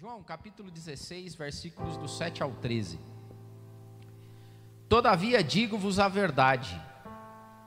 João 0.00 0.22
capítulo 0.22 0.70
16, 0.70 1.34
versículos 1.34 1.98
do 1.98 2.08
7 2.08 2.42
ao 2.42 2.52
13. 2.52 2.98
Todavia 4.88 5.44
digo-vos 5.44 5.98
a 5.98 6.08
verdade, 6.08 6.80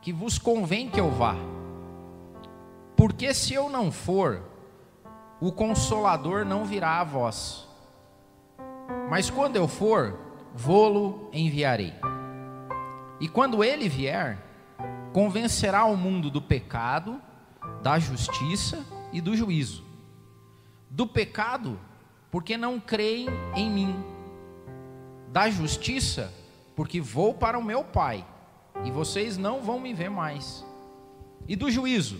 que 0.02 0.12
vos 0.12 0.40
convém 0.40 0.90
que 0.90 1.00
eu 1.00 1.12
vá. 1.12 1.36
Porque 2.98 3.36
se 3.36 3.54
eu 3.54 3.70
não 3.70 3.92
for, 3.92 4.42
o 5.40 5.52
consolador 5.52 6.44
não 6.44 6.66
virá 6.66 7.00
a 7.02 7.04
vós. 7.04 7.68
Mas 9.12 9.30
quando 9.30 9.56
eu 9.56 9.68
for, 9.68 10.20
vou-lo 10.56 11.30
enviarei. 11.32 11.94
E 13.20 13.28
quando 13.28 13.64
ele 13.64 13.88
vier, 13.88 14.44
convencerá 15.14 15.86
o 15.86 15.96
mundo 15.96 16.32
do 16.32 16.42
pecado, 16.42 17.22
da 17.84 18.00
justiça 18.00 18.84
e 19.12 19.22
do 19.22 19.38
juízo. 19.38 19.86
Do 20.90 21.06
pecado, 21.06 21.80
porque 22.34 22.58
não 22.58 22.80
creem 22.80 23.28
em 23.56 23.70
mim. 23.70 24.04
Da 25.28 25.52
justiça, 25.52 26.34
porque 26.76 27.00
vou 27.00 27.36
para 27.36 27.60
o 27.60 27.64
meu 27.64 27.84
Pai, 27.84 28.26
e 28.84 28.90
vocês 28.90 29.38
não 29.38 29.62
vão 29.62 29.80
me 29.80 29.94
ver 29.94 30.10
mais. 30.10 30.66
E 31.48 31.56
do 31.56 31.70
juízo, 31.70 32.20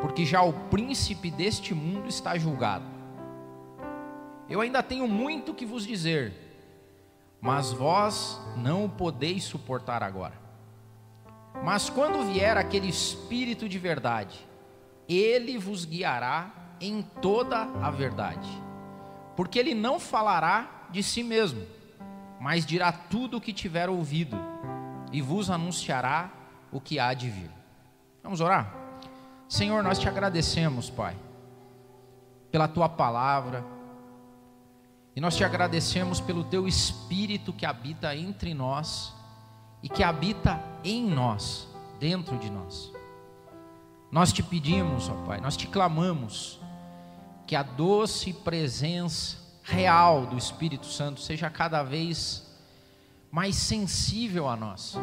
porque 0.00 0.24
já 0.24 0.40
o 0.40 0.54
príncipe 0.54 1.30
deste 1.30 1.74
mundo 1.74 2.08
está 2.08 2.38
julgado. 2.38 2.86
Eu 4.48 4.62
ainda 4.62 4.82
tenho 4.82 5.06
muito 5.06 5.52
que 5.52 5.66
vos 5.66 5.86
dizer, 5.86 6.32
mas 7.38 7.70
vós 7.70 8.40
não 8.56 8.86
o 8.86 8.88
podeis 8.88 9.44
suportar 9.44 10.02
agora. 10.02 10.40
Mas 11.62 11.90
quando 11.90 12.24
vier 12.24 12.56
aquele 12.56 12.88
Espírito 12.88 13.68
de 13.68 13.78
verdade, 13.78 14.48
ele 15.06 15.58
vos 15.58 15.84
guiará 15.84 16.50
em 16.80 17.02
toda 17.20 17.64
a 17.82 17.90
verdade 17.90 18.64
porque 19.36 19.58
ele 19.58 19.74
não 19.74 20.00
falará 20.00 20.86
de 20.90 21.02
si 21.02 21.22
mesmo, 21.22 21.62
mas 22.40 22.64
dirá 22.64 22.90
tudo 22.90 23.36
o 23.36 23.40
que 23.40 23.52
tiver 23.52 23.88
ouvido 23.88 24.36
e 25.12 25.20
vos 25.20 25.50
anunciará 25.50 26.30
o 26.72 26.80
que 26.80 26.98
há 26.98 27.12
de 27.14 27.28
vir. 27.28 27.50
Vamos 28.22 28.40
orar? 28.40 28.74
Senhor, 29.48 29.82
nós 29.82 29.98
te 29.98 30.08
agradecemos, 30.08 30.90
Pai, 30.90 31.16
pela 32.50 32.66
tua 32.66 32.88
palavra, 32.88 33.64
e 35.14 35.20
nós 35.20 35.36
te 35.36 35.44
agradecemos 35.44 36.20
pelo 36.20 36.44
teu 36.44 36.66
espírito 36.66 37.52
que 37.52 37.64
habita 37.64 38.14
entre 38.14 38.52
nós 38.52 39.14
e 39.82 39.88
que 39.88 40.02
habita 40.02 40.60
em 40.84 41.06
nós, 41.06 41.66
dentro 41.98 42.36
de 42.38 42.50
nós. 42.50 42.92
Nós 44.10 44.32
te 44.32 44.42
pedimos, 44.42 45.08
ó 45.08 45.14
Pai, 45.26 45.40
nós 45.40 45.56
te 45.56 45.66
clamamos 45.66 46.60
que 47.46 47.54
a 47.54 47.62
doce 47.62 48.32
presença 48.32 49.36
real 49.62 50.26
do 50.26 50.36
Espírito 50.36 50.86
Santo 50.86 51.20
seja 51.20 51.48
cada 51.48 51.82
vez 51.82 52.44
mais 53.30 53.54
sensível 53.54 54.48
a 54.48 54.56
nós. 54.56 54.96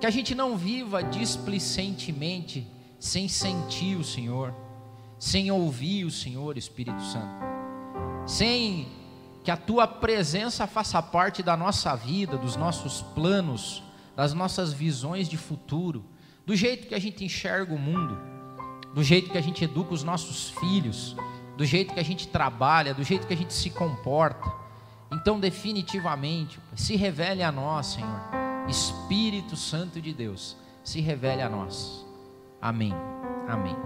Que 0.00 0.06
a 0.06 0.10
gente 0.10 0.34
não 0.34 0.56
viva 0.56 1.02
displicentemente 1.02 2.66
sem 2.98 3.28
sentir 3.28 3.96
o 3.96 4.04
Senhor, 4.04 4.54
sem 5.18 5.50
ouvir 5.50 6.04
o 6.04 6.10
Senhor, 6.10 6.56
Espírito 6.56 7.02
Santo, 7.02 7.44
sem 8.26 8.88
que 9.44 9.50
a 9.50 9.56
tua 9.56 9.86
presença 9.86 10.66
faça 10.66 11.00
parte 11.02 11.42
da 11.42 11.56
nossa 11.56 11.94
vida, 11.94 12.36
dos 12.36 12.56
nossos 12.56 13.02
planos, 13.02 13.82
das 14.16 14.32
nossas 14.32 14.72
visões 14.72 15.28
de 15.28 15.36
futuro, 15.36 16.04
do 16.44 16.56
jeito 16.56 16.88
que 16.88 16.94
a 16.94 16.98
gente 16.98 17.24
enxerga 17.24 17.74
o 17.74 17.78
mundo 17.78 18.39
do 18.94 19.02
jeito 19.02 19.30
que 19.30 19.38
a 19.38 19.40
gente 19.40 19.64
educa 19.64 19.94
os 19.94 20.02
nossos 20.02 20.50
filhos, 20.50 21.16
do 21.56 21.64
jeito 21.64 21.94
que 21.94 22.00
a 22.00 22.04
gente 22.04 22.28
trabalha, 22.28 22.94
do 22.94 23.04
jeito 23.04 23.26
que 23.26 23.34
a 23.34 23.36
gente 23.36 23.52
se 23.52 23.70
comporta. 23.70 24.50
Então, 25.12 25.38
definitivamente, 25.38 26.58
se 26.74 26.96
revele 26.96 27.42
a 27.42 27.52
nós, 27.52 27.86
Senhor. 27.86 28.20
Espírito 28.68 29.56
Santo 29.56 30.00
de 30.00 30.12
Deus, 30.12 30.56
se 30.84 31.00
revele 31.00 31.42
a 31.42 31.48
nós. 31.48 32.06
Amém. 32.60 32.94
Amém. 33.48 33.76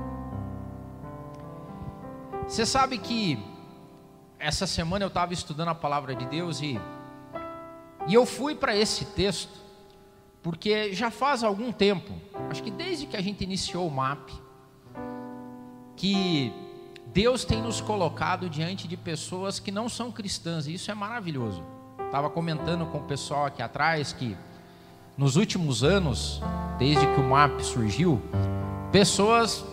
Você 2.46 2.66
sabe 2.66 2.98
que 2.98 3.42
essa 4.38 4.66
semana 4.66 5.04
eu 5.04 5.08
estava 5.08 5.32
estudando 5.32 5.68
a 5.68 5.74
palavra 5.74 6.14
de 6.14 6.26
Deus 6.26 6.60
e, 6.60 6.78
e 8.06 8.12
eu 8.12 8.26
fui 8.26 8.54
para 8.54 8.76
esse 8.76 9.06
texto, 9.06 9.58
porque 10.42 10.92
já 10.92 11.10
faz 11.10 11.42
algum 11.42 11.72
tempo, 11.72 12.12
acho 12.50 12.62
que 12.62 12.70
desde 12.70 13.06
que 13.06 13.16
a 13.16 13.22
gente 13.22 13.42
iniciou 13.42 13.88
o 13.88 13.90
MAP, 13.90 14.30
que 15.96 16.52
Deus 17.12 17.44
tem 17.44 17.62
nos 17.62 17.80
colocado 17.80 18.48
diante 18.48 18.88
de 18.88 18.96
pessoas 18.96 19.58
que 19.58 19.70
não 19.70 19.88
são 19.88 20.10
cristãs, 20.10 20.66
e 20.66 20.74
isso 20.74 20.90
é 20.90 20.94
maravilhoso. 20.94 21.62
Estava 22.06 22.28
comentando 22.28 22.86
com 22.86 22.98
o 22.98 23.02
pessoal 23.02 23.46
aqui 23.46 23.62
atrás 23.62 24.12
que 24.12 24.36
nos 25.16 25.36
últimos 25.36 25.84
anos, 25.84 26.42
desde 26.78 27.06
que 27.06 27.20
o 27.20 27.24
MAP 27.24 27.60
surgiu, 27.60 28.20
pessoas 28.90 29.64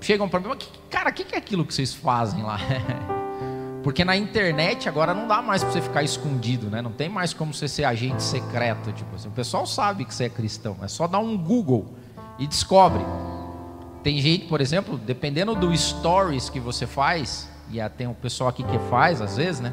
chegam 0.00 0.28
para 0.28 0.40
mim, 0.40 0.48
cara, 0.90 1.10
o 1.10 1.12
que 1.12 1.34
é 1.34 1.38
aquilo 1.38 1.64
que 1.64 1.72
vocês 1.72 1.94
fazem 1.94 2.42
lá? 2.42 2.58
Porque 3.82 4.04
na 4.04 4.16
internet 4.16 4.88
agora 4.88 5.12
não 5.12 5.26
dá 5.26 5.42
mais 5.42 5.62
para 5.64 5.72
você 5.72 5.80
ficar 5.80 6.02
escondido, 6.02 6.70
né? 6.70 6.80
Não 6.80 6.92
tem 6.92 7.08
mais 7.08 7.34
como 7.34 7.52
você 7.52 7.66
ser 7.66 7.84
agente 7.84 8.22
secreto, 8.22 8.92
tipo 8.92 9.16
assim. 9.16 9.28
O 9.28 9.32
pessoal 9.32 9.66
sabe 9.66 10.04
que 10.04 10.14
você 10.14 10.24
é 10.24 10.28
cristão, 10.28 10.76
é 10.82 10.88
só 10.88 11.08
dar 11.08 11.18
um 11.18 11.36
Google 11.36 11.86
e 12.38 12.46
descobre. 12.46 13.02
Tem 14.02 14.20
gente, 14.20 14.46
por 14.46 14.60
exemplo, 14.60 14.98
dependendo 14.98 15.54
do 15.54 15.76
stories 15.76 16.50
que 16.50 16.58
você 16.58 16.86
faz, 16.86 17.48
e 17.70 17.78
tem 17.90 18.08
o 18.08 18.14
pessoal 18.14 18.50
aqui 18.50 18.64
que 18.64 18.78
faz, 18.90 19.20
às 19.20 19.36
vezes, 19.36 19.60
né? 19.60 19.72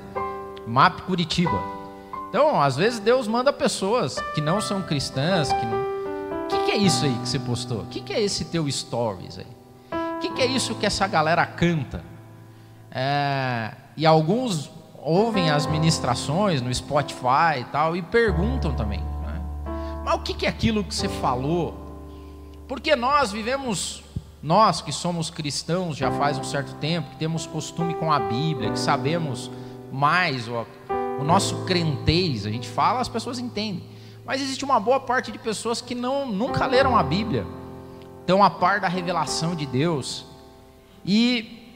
Map 0.67 1.01
Curitiba. 1.01 1.59
Então, 2.29 2.61
às 2.61 2.75
vezes 2.75 2.99
Deus 2.99 3.27
manda 3.27 3.51
pessoas 3.51 4.19
que 4.35 4.41
não 4.41 4.61
são 4.61 4.83
cristãs, 4.83 5.51
que 5.51 5.65
não... 5.65 5.79
O 6.45 6.47
que, 6.47 6.65
que 6.65 6.71
é 6.71 6.77
isso 6.77 7.05
aí 7.05 7.13
que 7.13 7.27
você 7.27 7.39
postou? 7.39 7.81
O 7.81 7.85
que, 7.87 8.01
que 8.01 8.13
é 8.13 8.21
esse 8.21 8.45
teu 8.45 8.69
stories 8.69 9.39
aí? 9.39 9.47
O 10.15 10.19
que, 10.19 10.29
que 10.29 10.41
é 10.41 10.45
isso 10.45 10.75
que 10.75 10.85
essa 10.85 11.07
galera 11.07 11.45
canta? 11.45 12.03
É... 12.91 13.71
E 13.97 14.05
alguns 14.05 14.69
ouvem 14.97 15.49
as 15.49 15.65
ministrações 15.65 16.61
no 16.61 16.73
Spotify 16.73 17.61
e 17.61 17.63
tal 17.65 17.95
e 17.95 18.01
perguntam 18.01 18.75
também. 18.75 18.99
Né? 18.99 19.41
Mas 20.05 20.15
o 20.15 20.19
que 20.19 20.45
é 20.45 20.49
aquilo 20.49 20.83
que 20.83 20.93
você 20.93 21.09
falou? 21.09 21.89
Porque 22.67 22.95
nós 22.95 23.31
vivemos 23.31 24.03
nós 24.41 24.81
que 24.81 24.91
somos 24.91 25.29
cristãos 25.29 25.97
já 25.97 26.11
faz 26.11 26.37
um 26.37 26.43
certo 26.43 26.73
tempo, 26.75 27.09
que 27.11 27.17
temos 27.17 27.45
costume 27.45 27.93
com 27.93 28.11
a 28.11 28.19
Bíblia, 28.19 28.71
que 28.71 28.79
sabemos 28.79 29.51
mais 29.91 30.47
o, 30.47 30.65
o 31.19 31.23
nosso 31.23 31.65
crentez, 31.65 32.45
a 32.45 32.49
gente 32.49 32.67
fala, 32.67 33.01
as 33.01 33.09
pessoas 33.09 33.39
entendem. 33.39 33.83
Mas 34.25 34.41
existe 34.41 34.63
uma 34.63 34.79
boa 34.79 34.99
parte 34.99 35.31
de 35.31 35.39
pessoas 35.39 35.81
que 35.81 35.93
não 35.93 36.25
nunca 36.25 36.65
leram 36.65 36.97
a 36.97 37.03
Bíblia, 37.03 37.45
estão 38.21 38.43
a 38.43 38.49
par 38.49 38.79
da 38.79 38.87
revelação 38.87 39.55
de 39.55 39.65
Deus. 39.65 40.25
E 41.03 41.73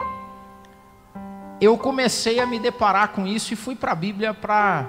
eu 1.60 1.78
comecei 1.78 2.40
a 2.40 2.46
me 2.46 2.60
deparar 2.60 3.10
com 3.10 3.26
isso 3.26 3.54
e 3.54 3.56
fui 3.56 3.76
para 3.76 3.92
a 3.92 3.96
Bíblia 3.96 4.34
para 4.34 4.86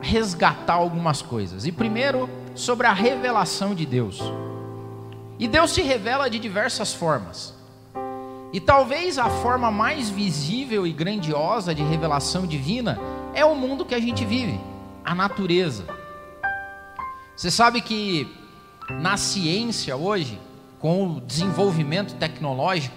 resgatar 0.00 0.74
algumas 0.74 1.22
coisas. 1.22 1.66
E 1.66 1.72
primeiro, 1.72 2.28
sobre 2.54 2.86
a 2.86 2.92
revelação 2.92 3.74
de 3.74 3.84
Deus. 3.84 4.20
E 5.38 5.46
Deus 5.46 5.72
se 5.72 5.82
revela 5.82 6.30
de 6.30 6.38
diversas 6.38 6.94
formas. 6.94 7.54
E 8.52 8.60
talvez 8.60 9.18
a 9.18 9.28
forma 9.28 9.70
mais 9.70 10.08
visível 10.08 10.86
e 10.86 10.92
grandiosa 10.92 11.74
de 11.74 11.82
revelação 11.82 12.46
divina 12.46 12.98
é 13.34 13.44
o 13.44 13.54
mundo 13.54 13.84
que 13.84 13.94
a 13.94 14.00
gente 14.00 14.24
vive, 14.24 14.58
a 15.04 15.14
natureza. 15.14 15.84
Você 17.36 17.50
sabe 17.50 17.82
que 17.82 18.34
na 18.88 19.18
ciência 19.18 19.94
hoje, 19.94 20.40
com 20.78 21.06
o 21.06 21.20
desenvolvimento 21.20 22.14
tecnológico, 22.14 22.96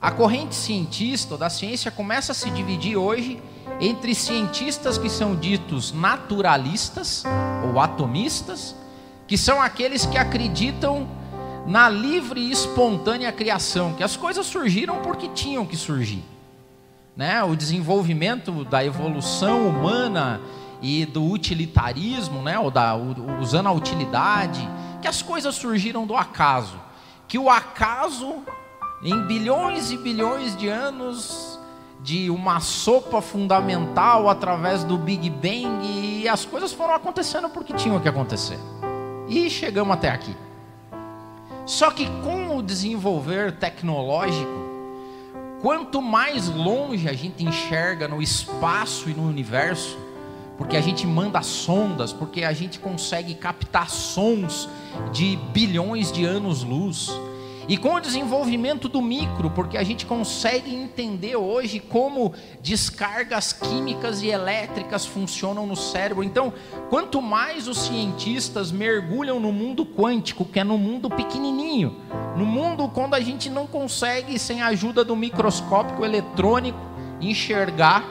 a 0.00 0.10
corrente 0.10 0.54
cientista 0.54 1.36
da 1.36 1.50
ciência 1.50 1.90
começa 1.90 2.32
a 2.32 2.34
se 2.34 2.48
dividir 2.50 2.96
hoje 2.96 3.42
entre 3.80 4.14
cientistas 4.14 4.96
que 4.96 5.10
são 5.10 5.36
ditos 5.36 5.92
naturalistas 5.92 7.22
ou 7.68 7.78
atomistas, 7.78 8.74
que 9.26 9.36
são 9.36 9.60
aqueles 9.60 10.06
que 10.06 10.16
acreditam 10.16 11.06
na 11.66 11.88
livre 11.88 12.40
e 12.40 12.50
espontânea 12.50 13.30
criação, 13.32 13.94
que 13.94 14.02
as 14.02 14.16
coisas 14.16 14.46
surgiram 14.46 15.00
porque 15.02 15.28
tinham 15.28 15.66
que 15.66 15.76
surgir. 15.76 16.24
Né? 17.16 17.42
O 17.44 17.54
desenvolvimento 17.54 18.64
da 18.64 18.84
evolução 18.84 19.68
humana 19.68 20.40
e 20.82 21.04
do 21.04 21.24
utilitarismo, 21.24 22.42
né? 22.42 22.58
ou 22.58 22.70
da, 22.70 22.96
usando 23.40 23.68
a 23.68 23.72
utilidade, 23.72 24.66
que 25.02 25.08
as 25.08 25.22
coisas 25.22 25.54
surgiram 25.54 26.06
do 26.06 26.16
acaso. 26.16 26.80
Que 27.28 27.38
o 27.38 27.50
acaso, 27.50 28.42
em 29.02 29.26
bilhões 29.26 29.90
e 29.90 29.96
bilhões 29.96 30.56
de 30.56 30.68
anos, 30.68 31.58
de 32.02 32.30
uma 32.30 32.60
sopa 32.60 33.20
fundamental 33.20 34.28
através 34.28 34.82
do 34.84 34.96
Big 34.96 35.28
Bang, 35.28 35.86
e 35.86 36.28
as 36.28 36.44
coisas 36.44 36.72
foram 36.72 36.94
acontecendo 36.94 37.48
porque 37.50 37.74
tinham 37.74 38.00
que 38.00 38.08
acontecer. 38.08 38.58
E 39.28 39.48
chegamos 39.50 39.94
até 39.94 40.10
aqui. 40.10 40.34
Só 41.70 41.88
que 41.88 42.04
com 42.24 42.56
o 42.56 42.62
desenvolver 42.64 43.52
tecnológico, 43.52 44.50
quanto 45.62 46.02
mais 46.02 46.48
longe 46.48 47.08
a 47.08 47.12
gente 47.12 47.44
enxerga 47.44 48.08
no 48.08 48.20
espaço 48.20 49.08
e 49.08 49.14
no 49.14 49.22
universo, 49.22 49.96
porque 50.58 50.76
a 50.76 50.80
gente 50.80 51.06
manda 51.06 51.40
sondas, 51.42 52.12
porque 52.12 52.42
a 52.42 52.52
gente 52.52 52.80
consegue 52.80 53.36
captar 53.36 53.88
sons 53.88 54.68
de 55.12 55.36
bilhões 55.52 56.10
de 56.10 56.24
anos-luz. 56.24 57.08
E 57.70 57.76
com 57.76 57.94
o 57.94 58.00
desenvolvimento 58.00 58.88
do 58.88 59.00
micro, 59.00 59.48
porque 59.48 59.78
a 59.78 59.84
gente 59.84 60.04
consegue 60.04 60.74
entender 60.74 61.36
hoje 61.36 61.78
como 61.78 62.34
descargas 62.60 63.52
químicas 63.52 64.22
e 64.22 64.28
elétricas 64.28 65.06
funcionam 65.06 65.68
no 65.68 65.76
cérebro. 65.76 66.24
Então, 66.24 66.52
quanto 66.88 67.22
mais 67.22 67.68
os 67.68 67.78
cientistas 67.78 68.72
mergulham 68.72 69.38
no 69.38 69.52
mundo 69.52 69.86
quântico, 69.86 70.44
que 70.44 70.58
é 70.58 70.64
no 70.64 70.76
mundo 70.76 71.08
pequenininho, 71.08 71.94
no 72.36 72.44
mundo 72.44 72.88
quando 72.88 73.14
a 73.14 73.20
gente 73.20 73.48
não 73.48 73.68
consegue, 73.68 74.36
sem 74.36 74.60
a 74.60 74.66
ajuda 74.66 75.04
do 75.04 75.14
microscópio 75.14 76.04
eletrônico, 76.04 76.80
enxergar, 77.20 78.04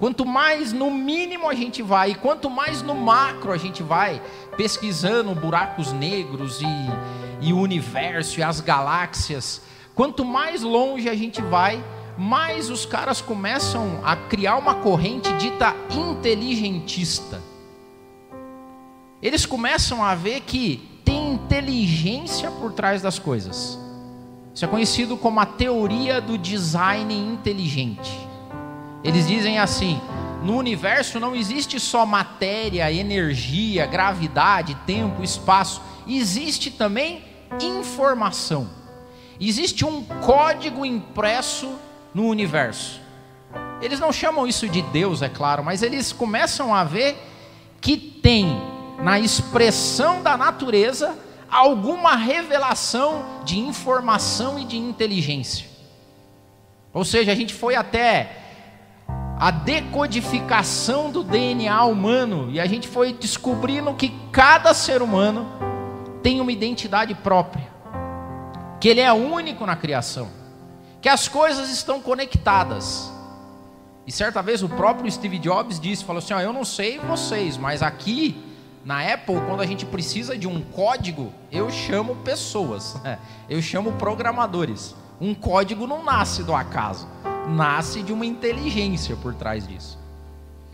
quanto 0.00 0.26
mais 0.26 0.72
no 0.72 0.90
mínimo 0.90 1.48
a 1.48 1.54
gente 1.54 1.80
vai, 1.80 2.10
e 2.10 2.14
quanto 2.16 2.50
mais 2.50 2.82
no 2.82 2.96
macro 2.96 3.52
a 3.52 3.56
gente 3.56 3.84
vai, 3.84 4.20
pesquisando 4.56 5.32
buracos 5.32 5.92
negros 5.92 6.60
e 6.60 7.19
e 7.40 7.52
o 7.52 7.58
universo 7.58 8.40
e 8.40 8.42
as 8.42 8.60
galáxias, 8.60 9.62
quanto 9.94 10.24
mais 10.24 10.62
longe 10.62 11.08
a 11.08 11.14
gente 11.14 11.40
vai, 11.42 11.82
mais 12.16 12.68
os 12.68 12.84
caras 12.84 13.20
começam 13.20 14.00
a 14.04 14.14
criar 14.14 14.56
uma 14.56 14.74
corrente 14.74 15.32
dita 15.34 15.74
inteligentista. 15.90 17.40
Eles 19.22 19.46
começam 19.46 20.02
a 20.04 20.14
ver 20.14 20.40
que 20.40 20.88
tem 21.04 21.34
inteligência 21.34 22.50
por 22.50 22.72
trás 22.72 23.02
das 23.02 23.18
coisas. 23.18 23.78
Isso 24.54 24.64
é 24.64 24.68
conhecido 24.68 25.16
como 25.16 25.40
a 25.40 25.46
teoria 25.46 26.20
do 26.20 26.36
design 26.36 27.14
inteligente. 27.14 28.10
Eles 29.02 29.26
dizem 29.26 29.58
assim: 29.58 30.00
no 30.42 30.56
universo 30.56 31.20
não 31.20 31.34
existe 31.34 31.78
só 31.78 32.04
matéria, 32.04 32.92
energia, 32.92 33.86
gravidade, 33.86 34.74
tempo, 34.86 35.22
espaço, 35.22 35.82
existe 36.06 36.70
também 36.70 37.29
informação. 37.60 38.68
Existe 39.40 39.84
um 39.84 40.04
código 40.04 40.84
impresso 40.84 41.72
no 42.14 42.26
universo. 42.26 43.00
Eles 43.80 43.98
não 43.98 44.12
chamam 44.12 44.46
isso 44.46 44.68
de 44.68 44.82
Deus, 44.82 45.22
é 45.22 45.28
claro, 45.28 45.64
mas 45.64 45.82
eles 45.82 46.12
começam 46.12 46.74
a 46.74 46.84
ver 46.84 47.16
que 47.80 47.96
tem 47.96 48.60
na 49.02 49.18
expressão 49.18 50.22
da 50.22 50.36
natureza 50.36 51.18
alguma 51.50 52.14
revelação 52.14 53.24
de 53.44 53.58
informação 53.58 54.58
e 54.58 54.64
de 54.64 54.76
inteligência. 54.76 55.66
Ou 56.92 57.04
seja, 57.04 57.32
a 57.32 57.34
gente 57.34 57.54
foi 57.54 57.74
até 57.74 58.36
a 59.38 59.50
decodificação 59.50 61.10
do 61.10 61.22
DNA 61.24 61.82
humano 61.84 62.50
e 62.52 62.60
a 62.60 62.66
gente 62.66 62.86
foi 62.86 63.12
descobrindo 63.14 63.94
que 63.94 64.12
cada 64.30 64.74
ser 64.74 65.00
humano 65.00 65.69
tem 66.22 66.40
uma 66.40 66.52
identidade 66.52 67.14
própria, 67.14 67.68
que 68.80 68.88
ele 68.88 69.00
é 69.00 69.12
único 69.12 69.64
na 69.66 69.76
criação, 69.76 70.28
que 71.00 71.08
as 71.08 71.28
coisas 71.28 71.70
estão 71.70 72.00
conectadas. 72.00 73.10
E 74.06 74.12
certa 74.12 74.42
vez 74.42 74.62
o 74.62 74.68
próprio 74.68 75.10
Steve 75.10 75.38
Jobs 75.38 75.78
disse, 75.78 76.04
falou 76.04 76.18
assim: 76.18 76.34
eu 76.34 76.52
não 76.52 76.64
sei 76.64 76.98
vocês, 76.98 77.56
mas 77.56 77.82
aqui 77.82 78.42
na 78.84 79.00
Apple, 79.00 79.40
quando 79.46 79.60
a 79.60 79.66
gente 79.66 79.84
precisa 79.84 80.36
de 80.36 80.48
um 80.48 80.62
código, 80.62 81.32
eu 81.52 81.70
chamo 81.70 82.16
pessoas, 82.16 82.96
eu 83.48 83.60
chamo 83.60 83.92
programadores. 83.92 84.94
Um 85.20 85.34
código 85.34 85.86
não 85.86 86.02
nasce 86.02 86.42
do 86.42 86.54
acaso, 86.54 87.06
nasce 87.48 88.02
de 88.02 88.12
uma 88.12 88.24
inteligência 88.24 89.14
por 89.16 89.34
trás 89.34 89.68
disso. 89.68 89.98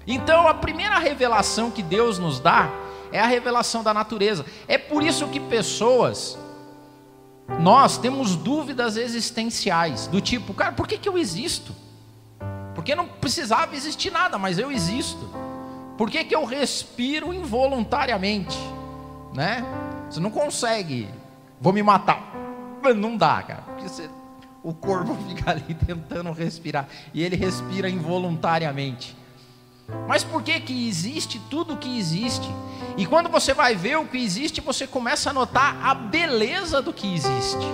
Então, 0.07 0.47
a 0.47 0.55
primeira 0.55 0.99
revelação 1.01 1.69
que 1.69 1.83
Deus 1.83 2.17
nos 2.17 2.39
dá 2.39 2.71
é 3.13 3.21
a 3.21 3.27
revelação 3.27 3.83
da 3.83 3.93
natureza. 3.93 4.45
É 4.67 4.77
por 4.79 5.03
isso 5.03 5.29
que 5.29 5.41
pessoas, 5.41 6.39
nós 7.61 7.99
temos 7.99 8.37
dúvidas 8.37 8.97
existenciais, 8.97 10.07
do 10.07 10.21
tipo, 10.21 10.53
cara, 10.55 10.73
por 10.73 10.87
que, 10.87 10.99
que 10.99 11.09
eu 11.09 11.17
existo? 11.17 11.75
Porque 12.75 12.95
não 12.95 13.07
precisava 13.07 13.75
existir 13.75 14.11
nada, 14.11 14.39
mas 14.39 14.59
eu 14.59 14.71
existo. 14.71 15.31
Por 15.97 16.11
que, 16.11 16.23
que 16.25 16.35
eu 16.35 16.45
respiro 16.45 17.33
involuntariamente? 17.33 18.59
Né? 19.33 19.65
Você 20.11 20.21
não 20.21 20.31
consegue, 20.31 21.09
vou 21.61 21.73
me 21.73 21.83
matar. 21.83 22.35
Não 22.95 23.17
dá, 23.17 23.43
cara, 23.43 23.63
porque 23.63 23.89
você, 23.89 24.09
o 24.63 24.73
corpo 24.73 25.17
fica 25.29 25.51
ali 25.51 25.75
tentando 25.75 26.31
respirar 26.31 26.87
e 27.13 27.23
ele 27.23 27.35
respira 27.35 27.89
involuntariamente. 27.89 29.17
Mas 30.09 30.25
por 30.25 30.43
que 30.43 30.59
que 30.61 30.89
existe 30.89 31.41
tudo 31.51 31.75
o 31.75 31.77
que 31.77 31.99
existe? 31.99 32.49
E 32.97 33.07
quando 33.07 33.29
você 33.29 33.55
vai 33.55 33.75
ver 33.75 33.99
o 33.99 34.07
que 34.07 34.19
existe, 34.19 34.61
você 34.61 34.87
começa 34.87 35.31
a 35.31 35.33
notar 35.33 35.79
a 35.85 35.95
beleza 35.95 36.81
do 36.83 36.93
que 36.93 37.15
existe. 37.15 37.67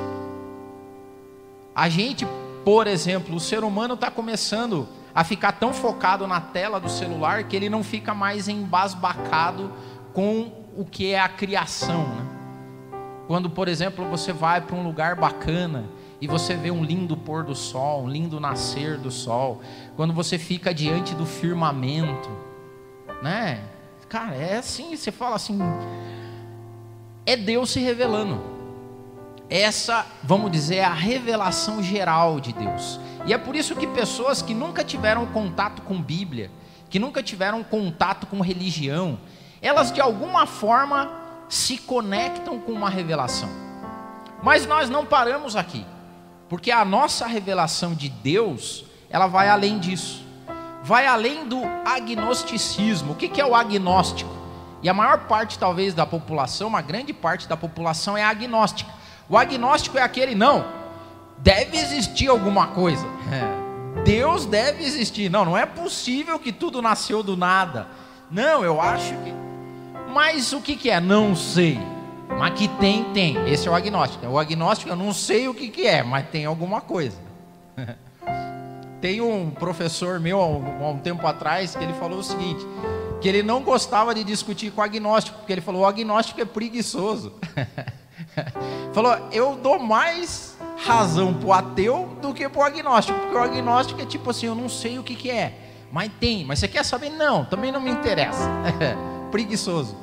A 1.75 1.89
gente, 1.89 2.27
por 2.65 2.87
exemplo, 2.87 3.35
o 3.37 3.41
ser 3.41 3.65
humano 3.65 3.95
está 3.95 4.11
começando 4.11 4.89
a 5.15 5.25
ficar 5.25 5.53
tão 5.53 5.73
focado 5.73 6.27
na 6.27 6.41
tela 6.41 6.81
do 6.81 6.89
celular 6.89 7.45
que 7.45 7.57
ele 7.57 7.69
não 7.69 7.83
fica 7.83 8.15
mais 8.15 8.49
embasbacado 8.49 9.73
com 10.13 10.53
o 10.77 10.85
que 10.85 11.13
é 11.13 11.21
a 11.21 11.29
criação. 11.29 12.07
Né? 12.09 12.27
Quando, 13.27 13.49
por 13.49 13.69
exemplo, 13.69 14.05
você 14.09 14.33
vai 14.33 14.61
para 14.61 14.77
um 14.77 14.83
lugar 14.83 15.17
bacana 15.17 15.85
e 16.23 16.29
você 16.29 16.55
vê 16.55 16.71
um 16.71 16.85
lindo 16.85 17.17
pôr 17.17 17.43
do 17.43 17.53
sol, 17.53 18.05
um 18.05 18.09
lindo 18.09 18.39
nascer 18.39 18.97
do 18.97 19.11
sol, 19.11 19.61
quando 19.97 20.15
você 20.15 20.39
fica 20.39 20.73
diante 20.73 21.17
do 21.17 21.27
firmamento, 21.27 22.31
né? 23.21 23.61
Cara, 24.09 24.37
é 24.37 24.59
assim, 24.59 24.95
você 24.95 25.11
fala 25.11 25.35
assim, 25.35 25.59
é 27.27 27.37
Deus 27.37 27.71
se 27.71 27.81
revelando. 27.81 28.41
Essa, 29.51 30.07
vamos 30.23 30.53
dizer, 30.53 30.77
é 30.77 30.85
a 30.85 30.95
revelação 30.95 31.83
geral 31.83 32.39
de 32.39 32.53
Deus. 32.53 33.01
E 33.27 33.35
é 33.35 33.39
por 33.39 33.57
isso 33.57 33.75
que 33.75 33.89
pessoas 33.89 34.41
que 34.41 34.55
nunca 34.55 34.85
tiveram 34.85 35.27
contato 35.27 35.83
com 35.83 36.01
Bíblia, 36.01 36.53
que 36.89 37.01
nunca 37.01 37.21
tiveram 37.21 37.65
contato 37.65 38.29
com 38.29 38.41
religião, 38.41 39.19
elas 39.61 39.91
de 39.91 40.01
alguma 40.01 40.47
forma 40.47 41.11
se 41.49 41.79
conectam 41.79 42.61
com 42.61 42.71
uma 42.71 42.89
revelação. 42.89 43.49
Mas 44.41 44.65
nós 44.67 44.89
não 44.89 45.05
paramos 45.05 45.57
aqui. 45.57 45.85
Porque 46.53 46.71
a 46.71 46.85
nossa 46.85 47.27
revelação 47.27 47.95
de 47.95 48.11
Deus, 48.11 48.85
ela 49.09 49.27
vai 49.27 49.49
além 49.49 49.79
disso. 49.79 50.23
Vai 50.83 51.07
além 51.07 51.47
do 51.49 51.63
agnosticismo. 51.83 53.13
O 53.13 53.15
que 53.15 53.41
é 53.41 53.47
o 53.47 53.55
agnóstico? 53.55 54.31
E 54.83 54.89
a 54.91 54.93
maior 54.93 55.21
parte, 55.21 55.59
talvez, 55.59 55.95
da 55.95 56.05
população, 56.05 56.69
uma 56.69 56.83
grande 56.83 57.15
parte 57.15 57.49
da 57.49 57.57
população 57.57 58.19
é 58.19 58.23
agnóstica. 58.23 58.93
O 59.31 59.39
agnóstico 59.39 59.97
é 59.97 60.03
aquele, 60.03 60.35
não, 60.35 60.67
deve 61.39 61.79
existir 61.79 62.29
alguma 62.29 62.67
coisa. 62.67 63.07
É, 63.33 64.03
Deus 64.03 64.45
deve 64.45 64.85
existir. 64.85 65.31
Não, 65.31 65.47
não 65.47 65.57
é 65.57 65.65
possível 65.65 66.39
que 66.39 66.53
tudo 66.53 66.83
nasceu 66.83 67.23
do 67.23 67.35
nada. 67.35 67.89
Não, 68.31 68.63
eu 68.63 68.79
acho 68.79 69.15
que. 69.15 69.33
Mas 70.13 70.53
o 70.53 70.61
que, 70.61 70.77
que 70.77 70.91
é? 70.91 71.01
Não 71.01 71.35
sei. 71.35 71.81
Mas 72.29 72.55
que 72.55 72.69
tem, 72.69 73.05
tem. 73.13 73.49
Esse 73.49 73.69
é 73.69 73.71
o 73.71 73.75
agnóstico. 73.75 74.27
O 74.27 74.39
agnóstico 74.39 74.91
eu 74.91 74.97
não 74.97 75.13
sei 75.13 75.49
o 75.49 75.55
que, 75.55 75.69
que 75.69 75.87
é, 75.87 76.03
mas 76.03 76.29
tem 76.29 76.45
alguma 76.45 76.81
coisa. 76.81 77.17
tem 79.01 79.21
um 79.21 79.51
professor 79.51 80.21
meu 80.21 80.41
há 80.41 80.47
um, 80.47 80.99
tempo 80.99 81.27
atrás 81.27 81.75
que 81.75 81.83
ele 81.83 81.93
falou 81.95 82.21
o 82.21 82.23
seguinte: 82.23 82.65
que 83.21 83.29
ele 83.29 83.43
não 83.43 83.63
gostava 83.63 84.15
de 84.15 84.23
discutir 84.25 84.71
com 84.71 84.81
o 84.81 84.85
agnóstico, 84.85 85.39
porque 85.39 85.53
ele 85.53 85.61
falou: 85.61 85.83
o 85.83 85.87
agnóstico 85.87 86.41
é 86.41 86.45
preguiçoso. 86.45 87.35
falou: 88.95 89.17
eu 89.33 89.57
dou 89.57 89.79
mais 89.79 90.57
razão 90.85 91.35
para 91.35 91.47
o 91.47 91.53
ateu 91.53 92.17
do 92.21 92.33
que 92.33 92.49
para 92.49 92.61
o 92.61 92.65
agnóstico, 92.65 93.19
porque 93.19 93.37
o 93.37 93.43
agnóstico 93.43 94.01
é 94.01 94.07
tipo 94.07 94.31
assim: 94.31 94.47
eu 94.47 94.55
não 94.55 94.69
sei 94.69 94.99
o 94.99 95.03
que, 95.03 95.17
que 95.17 95.31
é, 95.31 95.53
mas 95.91 96.11
tem. 96.21 96.45
Mas 96.45 96.61
você 96.61 96.69
quer 96.69 96.85
saber? 96.85 97.11
Não, 97.11 97.45
também 97.45 97.73
não 97.73 97.81
me 97.81 97.91
interessa. 97.91 98.49
preguiçoso. 99.33 99.97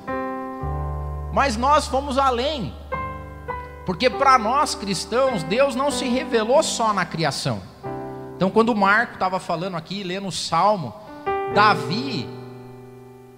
Mas 1.34 1.56
nós 1.56 1.88
fomos 1.88 2.18
além. 2.18 2.74
Porque 3.86 4.10
para 4.10 4.38
nós 4.38 4.76
cristãos, 4.76 5.44
Deus 5.44 5.76
não 5.76 5.90
se 5.90 6.06
revelou 6.06 6.62
só 6.62 6.94
na 6.94 7.06
criação. 7.06 7.62
Então, 8.36 8.50
quando 8.50 8.70
o 8.70 8.76
Marco 8.76 9.14
estava 9.14 9.40
falando 9.40 9.76
aqui, 9.76 10.04
lendo 10.04 10.28
o 10.28 10.32
Salmo, 10.32 10.94
Davi 11.54 12.28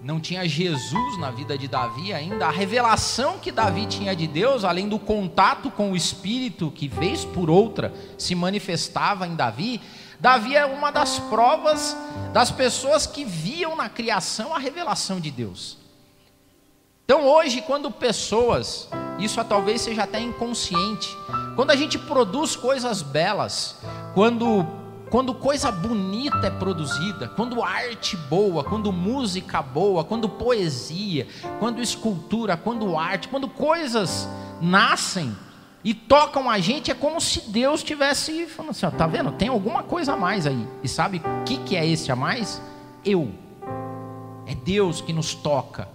não 0.03 0.19
tinha 0.19 0.47
Jesus 0.47 1.17
na 1.19 1.31
vida 1.31 1.57
de 1.57 1.67
Davi 1.67 2.13
ainda. 2.13 2.47
A 2.47 2.51
revelação 2.51 3.37
que 3.39 3.51
Davi 3.51 3.85
tinha 3.85 4.15
de 4.15 4.27
Deus, 4.27 4.63
além 4.63 4.89
do 4.89 4.99
contato 4.99 5.69
com 5.71 5.91
o 5.91 5.95
Espírito 5.95 6.71
que 6.71 6.87
vez 6.87 7.23
por 7.23 7.49
outra 7.49 7.93
se 8.17 8.33
manifestava 8.35 9.27
em 9.27 9.35
Davi, 9.35 9.81
Davi 10.19 10.55
é 10.55 10.65
uma 10.65 10.91
das 10.91 11.17
provas 11.17 11.95
das 12.33 12.51
pessoas 12.51 13.07
que 13.07 13.23
viam 13.23 13.75
na 13.75 13.89
criação 13.89 14.53
a 14.53 14.59
revelação 14.59 15.19
de 15.19 15.31
Deus. 15.31 15.80
Então 17.11 17.27
hoje, 17.27 17.59
quando 17.59 17.91
pessoas, 17.91 18.87
isso 19.19 19.43
talvez 19.43 19.81
seja 19.81 20.03
até 20.03 20.17
inconsciente, 20.21 21.13
quando 21.57 21.71
a 21.71 21.75
gente 21.75 21.99
produz 21.99 22.55
coisas 22.55 23.01
belas, 23.01 23.77
quando 24.13 24.65
quando 25.09 25.33
coisa 25.33 25.69
bonita 25.73 26.47
é 26.47 26.49
produzida, 26.49 27.27
quando 27.27 27.61
arte 27.61 28.15
boa, 28.15 28.63
quando 28.63 28.93
música 28.93 29.61
boa, 29.61 30.05
quando 30.05 30.29
poesia, 30.29 31.27
quando 31.59 31.81
escultura, 31.81 32.55
quando 32.55 32.97
arte, 32.97 33.27
quando 33.27 33.49
coisas 33.49 34.25
nascem 34.61 35.35
e 35.83 35.93
tocam 35.93 36.49
a 36.49 36.59
gente, 36.59 36.91
é 36.91 36.93
como 36.93 37.19
se 37.19 37.41
Deus 37.49 37.83
tivesse 37.83 38.45
falando 38.45 38.71
assim: 38.71 38.85
ó, 38.85 38.89
tá 38.89 39.05
vendo? 39.05 39.33
Tem 39.33 39.49
alguma 39.49 39.83
coisa 39.83 40.13
a 40.13 40.15
mais 40.15 40.47
aí. 40.47 40.65
E 40.81 40.87
sabe 40.87 41.17
o 41.17 41.43
que, 41.43 41.57
que 41.57 41.75
é 41.75 41.85
esse 41.85 42.09
a 42.09 42.15
mais? 42.15 42.61
Eu. 43.03 43.33
É 44.47 44.55
Deus 44.55 45.01
que 45.01 45.11
nos 45.11 45.35
toca. 45.35 45.89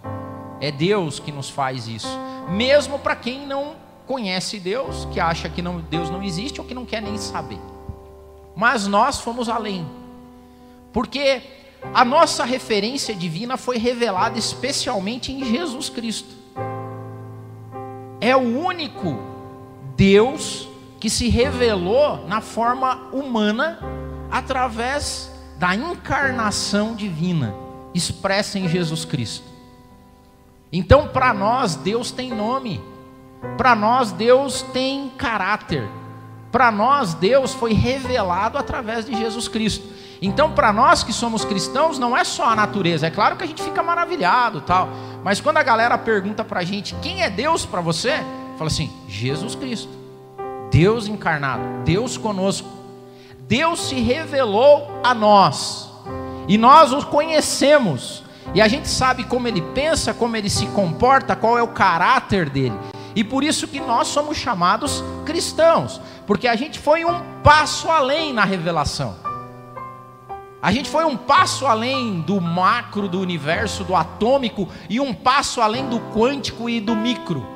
É 0.61 0.71
Deus 0.71 1.19
que 1.19 1.33
nos 1.33 1.51
faz 1.51 1.87
isso. 1.87 2.09
Mesmo 2.49 2.99
para 2.99 3.17
quem 3.17 3.47
não 3.47 3.75
conhece 4.07 4.59
Deus, 4.59 5.07
que 5.13 5.21
acha 5.21 5.49
que 5.49 5.61
não, 5.61 5.81
Deus 5.81 6.09
não 6.11 6.23
existe 6.23 6.61
ou 6.61 6.67
que 6.67 6.75
não 6.75 6.87
quer 6.87 7.03
nem 7.03 7.19
saber. 7.19 7.59
Mas 8.55 8.87
nós 8.87 9.21
fomos 9.21 9.49
além. 9.49 9.87
Porque 10.93 11.43
a 11.93 12.05
nossa 12.05 12.45
referência 12.45 13.15
divina 13.15 13.57
foi 13.57 13.79
revelada 13.79 14.39
especialmente 14.39 15.33
em 15.33 15.45
Jesus 15.45 15.89
Cristo. 15.89 16.35
É 18.21 18.35
o 18.35 18.61
único 18.61 19.19
Deus 19.97 20.69
que 20.99 21.11
se 21.11 21.29
revelou 21.29 22.27
na 22.27 22.41
forma 22.41 23.09
humana 23.13 23.79
através 24.31 25.31
da 25.59 25.75
encarnação 25.75 26.95
divina 26.95 27.55
expressa 27.95 28.59
em 28.59 28.69
Jesus 28.69 29.05
Cristo. 29.05 29.56
Então, 30.73 31.09
para 31.09 31.33
nós, 31.33 31.77
Deus 31.77 32.11
tem 32.11 32.31
nome, 32.31 32.81
para 33.57 33.75
nós, 33.75 34.13
Deus 34.13 34.63
tem 34.73 35.11
caráter, 35.17 35.89
para 36.51 36.71
nós, 36.71 37.15
Deus 37.15 37.55
foi 37.55 37.73
revelado 37.73 38.59
através 38.59 39.05
de 39.05 39.17
Jesus 39.17 39.49
Cristo. 39.49 39.87
Então, 40.21 40.53
para 40.53 40.73
nós 40.73 41.03
que 41.03 41.13
somos 41.13 41.45
cristãos, 41.45 41.99
não 41.99 42.17
é 42.17 42.25
só 42.25 42.51
a 42.51 42.57
natureza, 42.57 43.07
é 43.07 43.11
claro 43.11 43.37
que 43.37 43.45
a 43.45 43.47
gente 43.47 43.63
fica 43.63 43.83
maravilhado, 43.83 44.61
tal, 44.61 44.89
mas 45.23 45.41
quando 45.41 45.59
a 45.59 45.63
galera 45.63 45.97
pergunta 45.99 46.43
para 46.43 46.61
a 46.61 46.65
gente 46.65 46.95
quem 47.03 47.23
é 47.23 47.31
Deus 47.31 47.67
para 47.67 47.81
você, 47.81 48.15
fala 48.57 48.69
assim: 48.69 48.91
Jesus 49.09 49.55
Cristo, 49.55 49.91
Deus 50.71 51.07
encarnado, 51.07 51.63
Deus 51.85 52.17
conosco. 52.17 52.77
Deus 53.49 53.89
se 53.89 53.95
revelou 54.01 55.01
a 55.05 55.15
nós. 55.15 55.89
E 56.49 56.59
nós 56.59 56.93
o 56.93 57.05
conhecemos 57.07 58.23
e 58.55 58.61
a 58.61 58.69
gente 58.69 58.89
sabe 58.89 59.25
como 59.25 59.49
ele 59.49 59.61
pensa, 59.75 60.15
como 60.15 60.37
ele 60.37 60.49
se 60.49 60.67
comporta, 60.69 61.37
qual 61.37 61.59
é 61.59 61.63
o 61.63 61.69
caráter 61.69 62.49
dele. 62.49 62.79
E 63.15 63.25
por 63.25 63.43
isso 63.43 63.67
que 63.67 63.81
nós 63.81 64.09
somos 64.09 64.37
chamados 64.37 65.03
cristãos, 65.25 66.01
porque 66.27 66.47
a 66.47 66.57
gente 66.57 66.79
foi 66.79 67.05
um 67.05 67.21
passo 67.43 67.91
além 67.91 68.33
na 68.33 68.45
revelação. 68.45 69.17
A 70.61 70.73
gente 70.73 70.91
foi 70.91 71.05
um 71.05 71.17
passo 71.17 71.67
além 71.67 72.21
do 72.21 72.41
macro 72.41 73.09
do 73.09 73.21
universo, 73.21 73.85
do 73.85 73.95
atômico, 73.95 74.69
e 74.91 74.99
um 74.99 75.15
passo 75.15 75.61
além 75.61 75.89
do 75.89 76.01
quântico 76.13 76.69
e 76.69 76.81
do 76.81 76.97
micro. 76.97 77.47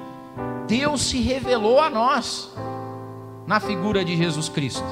Deus 0.67 1.03
se 1.03 1.21
revelou 1.21 1.81
a 1.81 1.91
nós 1.91 2.51
na 3.47 3.59
figura 3.59 4.05
de 4.05 4.17
Jesus 4.17 4.49
Cristo. 4.49 4.85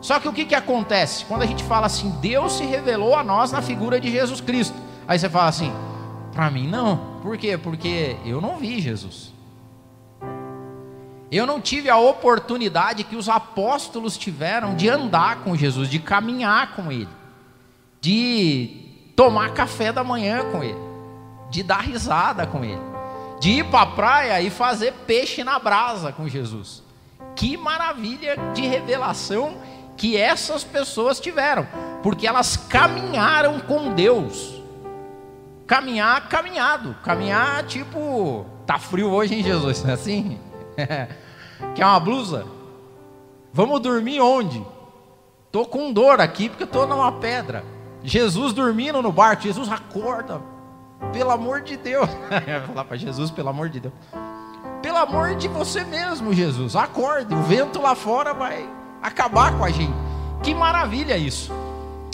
Só 0.00 0.18
que 0.18 0.26
o 0.26 0.32
que, 0.32 0.46
que 0.46 0.54
acontece? 0.54 1.24
Quando 1.26 1.42
a 1.42 1.46
gente 1.46 1.62
fala 1.62 1.86
assim, 1.86 2.10
Deus 2.20 2.54
se 2.54 2.64
revelou 2.64 3.14
a 3.14 3.22
nós 3.22 3.52
na 3.52 3.62
figura 3.62 4.00
de 4.00 4.10
Jesus 4.10 4.40
Cristo. 4.40 4.76
Aí 5.06 5.18
você 5.18 5.28
fala 5.28 5.48
assim, 5.48 5.72
para 6.32 6.50
mim 6.50 6.66
não. 6.66 7.20
Por 7.22 7.36
quê? 7.36 7.56
Porque 7.56 8.16
eu 8.24 8.40
não 8.40 8.56
vi 8.56 8.80
Jesus. 8.80 9.32
Eu 11.30 11.46
não 11.46 11.60
tive 11.60 11.88
a 11.88 11.96
oportunidade 11.96 13.04
que 13.04 13.16
os 13.16 13.26
apóstolos 13.26 14.18
tiveram 14.18 14.74
de 14.74 14.88
andar 14.88 15.36
com 15.36 15.56
Jesus, 15.56 15.88
de 15.88 15.98
caminhar 15.98 16.74
com 16.76 16.92
Ele, 16.92 17.08
de 18.02 19.12
tomar 19.16 19.54
café 19.54 19.90
da 19.90 20.04
manhã 20.04 20.44
com 20.52 20.62
Ele, 20.62 20.78
de 21.48 21.62
dar 21.62 21.80
risada 21.80 22.46
com 22.46 22.62
Ele, 22.62 22.82
de 23.40 23.50
ir 23.50 23.64
para 23.64 23.80
a 23.80 23.86
praia 23.86 24.42
e 24.42 24.50
fazer 24.50 24.92
peixe 25.06 25.42
na 25.42 25.58
brasa 25.58 26.12
com 26.12 26.28
Jesus. 26.28 26.82
Que 27.34 27.56
maravilha 27.56 28.36
de 28.52 28.66
revelação 28.66 29.56
que 29.96 30.18
essas 30.18 30.62
pessoas 30.62 31.18
tiveram, 31.18 31.66
porque 32.02 32.26
elas 32.26 32.58
caminharam 32.58 33.58
com 33.60 33.94
Deus. 33.94 34.51
Caminhar, 35.72 36.28
caminhado, 36.28 36.94
caminhar 37.02 37.64
tipo, 37.64 38.44
tá 38.66 38.78
frio 38.78 39.10
hoje, 39.10 39.36
hein, 39.36 39.42
Jesus? 39.42 39.82
É 39.86 39.92
assim? 39.92 40.38
Quer 41.74 41.86
uma 41.86 41.98
blusa? 41.98 42.44
Vamos 43.54 43.80
dormir 43.80 44.20
onde? 44.20 44.62
Tô 45.50 45.64
com 45.64 45.90
dor 45.90 46.20
aqui 46.20 46.50
porque 46.50 46.64
estou 46.64 46.86
numa 46.86 47.10
pedra. 47.12 47.64
Jesus 48.04 48.52
dormindo 48.52 49.00
no 49.00 49.10
barco, 49.10 49.44
Jesus 49.44 49.72
acorda. 49.72 50.42
Pelo 51.10 51.30
amor 51.30 51.62
de 51.62 51.78
Deus. 51.78 52.06
Falar 52.68 52.84
para 52.84 52.98
Jesus, 52.98 53.30
pelo 53.30 53.48
amor 53.48 53.70
de 53.70 53.80
Deus 53.80 53.94
pelo 54.82 54.98
amor 54.98 55.36
de 55.36 55.48
você 55.48 55.84
mesmo, 55.84 56.34
Jesus, 56.34 56.74
acorde, 56.76 57.32
o 57.32 57.42
vento 57.44 57.80
lá 57.80 57.94
fora 57.94 58.34
vai 58.34 58.68
acabar 59.00 59.56
com 59.56 59.64
a 59.64 59.70
gente. 59.70 59.94
Que 60.42 60.52
maravilha 60.52 61.16
isso! 61.16 61.50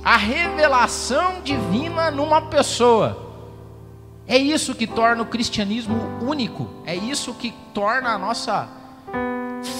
A 0.05 0.17
revelação 0.17 1.41
divina 1.43 2.11
numa 2.11 2.43
pessoa. 2.43 3.27
É 4.28 4.37
isso 4.37 4.75
que 4.75 4.87
torna 4.87 5.23
o 5.23 5.26
cristianismo 5.26 5.97
único, 6.20 6.68
é 6.85 6.94
isso 6.94 7.32
que 7.32 7.50
torna 7.73 8.11
a 8.11 8.18
nossa 8.18 8.68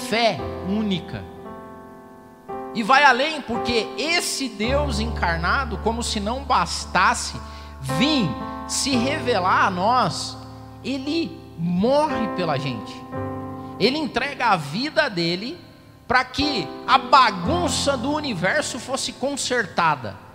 fé 0.09 0.39
única. 0.67 1.23
E 2.73 2.81
vai 2.81 3.03
além, 3.03 3.41
porque 3.41 3.87
esse 3.95 4.49
Deus 4.49 4.99
encarnado, 4.99 5.77
como 5.77 6.01
se 6.01 6.19
não 6.19 6.43
bastasse, 6.43 7.39
vir 7.79 8.27
se 8.67 8.89
revelar 8.95 9.67
a 9.67 9.69
nós, 9.69 10.35
ele 10.83 11.39
morre 11.57 12.27
pela 12.29 12.57
gente. 12.57 12.93
Ele 13.79 13.99
entrega 13.99 14.47
a 14.47 14.55
vida 14.55 15.09
dele 15.09 15.59
para 16.07 16.23
que 16.23 16.67
a 16.87 16.97
bagunça 16.97 17.95
do 17.95 18.11
universo 18.11 18.79
fosse 18.79 19.13
consertada. 19.13 20.28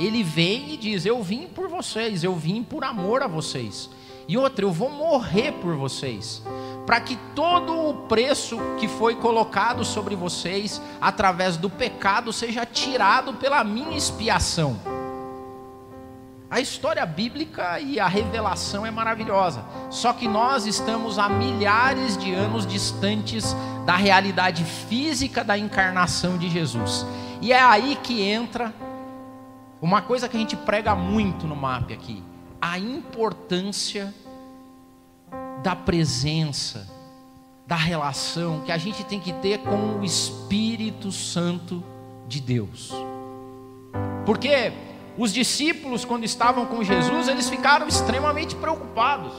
Ele 0.00 0.22
vem 0.22 0.72
e 0.72 0.76
diz: 0.78 1.04
Eu 1.04 1.22
vim 1.22 1.46
por 1.46 1.68
vocês, 1.68 2.24
eu 2.24 2.34
vim 2.34 2.62
por 2.62 2.82
amor 2.82 3.22
a 3.22 3.26
vocês. 3.26 3.90
E 4.26 4.36
outra, 4.38 4.64
eu 4.64 4.72
vou 4.72 4.88
morrer 4.88 5.52
por 5.52 5.74
vocês, 5.74 6.42
para 6.86 7.00
que 7.00 7.16
todo 7.34 7.76
o 7.76 7.94
preço 8.06 8.58
que 8.78 8.88
foi 8.88 9.16
colocado 9.16 9.84
sobre 9.84 10.16
vocês 10.16 10.80
através 11.00 11.56
do 11.56 11.68
pecado 11.68 12.32
seja 12.32 12.64
tirado 12.64 13.34
pela 13.34 13.62
minha 13.62 13.96
expiação. 13.96 14.80
A 16.48 16.60
história 16.60 17.04
bíblica 17.04 17.78
e 17.78 18.00
a 18.00 18.08
revelação 18.08 18.86
é 18.86 18.90
maravilhosa, 18.90 19.64
só 19.90 20.12
que 20.12 20.26
nós 20.26 20.64
estamos 20.64 21.18
a 21.18 21.28
milhares 21.28 22.16
de 22.16 22.32
anos 22.32 22.66
distantes 22.66 23.54
da 23.84 23.96
realidade 23.96 24.64
física 24.64 25.44
da 25.44 25.58
encarnação 25.58 26.38
de 26.38 26.48
Jesus. 26.48 27.04
E 27.42 27.52
é 27.52 27.60
aí 27.60 27.98
que 28.02 28.22
entra 28.22 28.72
uma 29.80 30.02
coisa 30.02 30.28
que 30.28 30.36
a 30.36 30.40
gente 30.40 30.56
prega 30.56 30.94
muito 30.94 31.46
no 31.46 31.56
MAP 31.56 31.92
aqui: 31.92 32.22
a 32.60 32.78
importância 32.78 34.14
da 35.62 35.74
presença, 35.74 36.88
da 37.66 37.76
relação 37.76 38.60
que 38.60 38.72
a 38.72 38.78
gente 38.78 39.04
tem 39.04 39.20
que 39.20 39.32
ter 39.34 39.58
com 39.58 40.00
o 40.00 40.04
Espírito 40.04 41.10
Santo 41.12 41.82
de 42.26 42.40
Deus. 42.40 42.92
Porque 44.26 44.72
os 45.16 45.32
discípulos, 45.32 46.04
quando 46.04 46.24
estavam 46.24 46.66
com 46.66 46.82
Jesus, 46.82 47.28
eles 47.28 47.48
ficaram 47.48 47.86
extremamente 47.86 48.54
preocupados. 48.54 49.32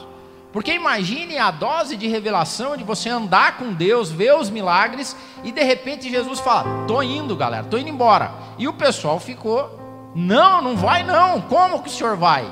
Porque 0.52 0.74
imagine 0.74 1.38
a 1.38 1.50
dose 1.50 1.96
de 1.96 2.06
revelação 2.06 2.76
de 2.76 2.84
você 2.84 3.08
andar 3.08 3.56
com 3.56 3.72
Deus, 3.72 4.10
ver 4.10 4.36
os 4.36 4.50
milagres 4.50 5.16
e 5.42 5.50
de 5.50 5.62
repente 5.62 6.10
Jesus 6.10 6.40
fala: 6.40 6.86
"Tô 6.86 7.02
indo, 7.02 7.34
galera, 7.34 7.64
tô 7.64 7.78
indo 7.78 7.88
embora". 7.88 8.30
E 8.58 8.68
o 8.68 8.72
pessoal 8.74 9.18
ficou: 9.18 9.81
"Não, 10.14 10.62
não 10.62 10.76
vai 10.76 11.02
não. 11.02 11.40
Como 11.42 11.82
que 11.82 11.88
o 11.88 11.92
senhor 11.92 12.16
vai?" 12.16 12.50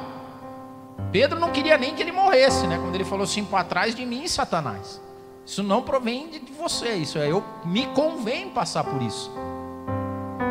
Pedro 1.13 1.41
não 1.41 1.51
queria 1.51 1.77
nem 1.77 1.95
que 1.95 2.03
ele 2.03 2.13
morresse, 2.13 2.67
né? 2.67 2.79
Quando 2.79 2.95
ele 2.95 3.05
falou 3.05 3.25
assim: 3.25 3.45
"Para 3.45 3.65
trás 3.65 3.95
de 3.95 4.05
mim, 4.07 4.27
Satanás. 4.29 5.01
Isso 5.45 5.63
não 5.63 5.83
provém 5.83 6.29
de 6.29 6.53
você, 6.53 6.95
isso 6.95 7.19
é 7.19 7.29
eu 7.31 7.43
me 7.65 7.87
convém 7.89 8.51
passar 8.51 8.85
por 8.85 9.03
isso". 9.03 9.31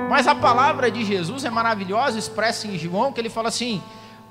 Mas 0.10 0.28
a 0.28 0.34
palavra 0.34 0.90
de 0.90 1.06
Jesus 1.06 1.46
é 1.46 1.50
maravilhosa, 1.52 2.18
expressa 2.18 2.68
em 2.68 2.78
João, 2.78 3.14
que 3.14 3.22
ele 3.22 3.30
fala 3.30 3.50
assim: 3.50 3.82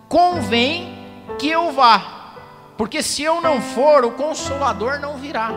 convém 0.08 0.99
que 1.38 1.49
eu 1.49 1.73
vá, 1.73 2.35
porque 2.76 3.02
se 3.02 3.23
eu 3.23 3.40
não 3.40 3.61
for, 3.61 4.04
o 4.04 4.11
consolador 4.12 4.99
não 5.00 5.16
virá. 5.16 5.50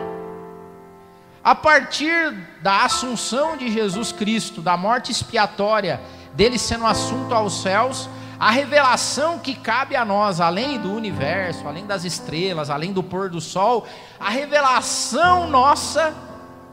A 1.42 1.56
partir 1.56 2.32
da 2.62 2.84
assunção 2.84 3.56
de 3.56 3.68
Jesus 3.68 4.12
Cristo, 4.12 4.60
da 4.60 4.76
morte 4.76 5.10
expiatória, 5.10 6.00
dele 6.34 6.58
sendo 6.58 6.86
assunto 6.86 7.34
aos 7.34 7.62
céus, 7.62 8.08
a 8.38 8.50
revelação 8.50 9.38
que 9.38 9.54
cabe 9.54 9.94
a 9.94 10.04
nós, 10.04 10.40
além 10.40 10.78
do 10.78 10.92
universo, 10.92 11.68
além 11.68 11.86
das 11.86 12.04
estrelas, 12.04 12.70
além 12.70 12.92
do 12.92 13.02
pôr 13.02 13.30
do 13.30 13.40
sol, 13.40 13.86
a 14.18 14.30
revelação 14.30 15.48
nossa 15.48 16.14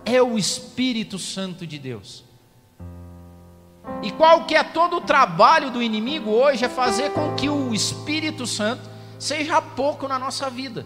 é 0.03 0.21
o 0.21 0.37
Espírito 0.37 1.19
Santo 1.19 1.67
de 1.67 1.77
Deus. 1.77 2.23
E 4.01 4.11
qual 4.11 4.45
que 4.45 4.55
é 4.55 4.63
todo 4.63 4.97
o 4.97 5.01
trabalho 5.01 5.69
do 5.69 5.81
inimigo 5.81 6.31
hoje 6.31 6.65
é 6.65 6.69
fazer 6.69 7.11
com 7.11 7.35
que 7.35 7.49
o 7.49 7.73
Espírito 7.73 8.47
Santo 8.47 8.89
seja 9.19 9.61
pouco 9.61 10.07
na 10.07 10.17
nossa 10.17 10.49
vida. 10.49 10.85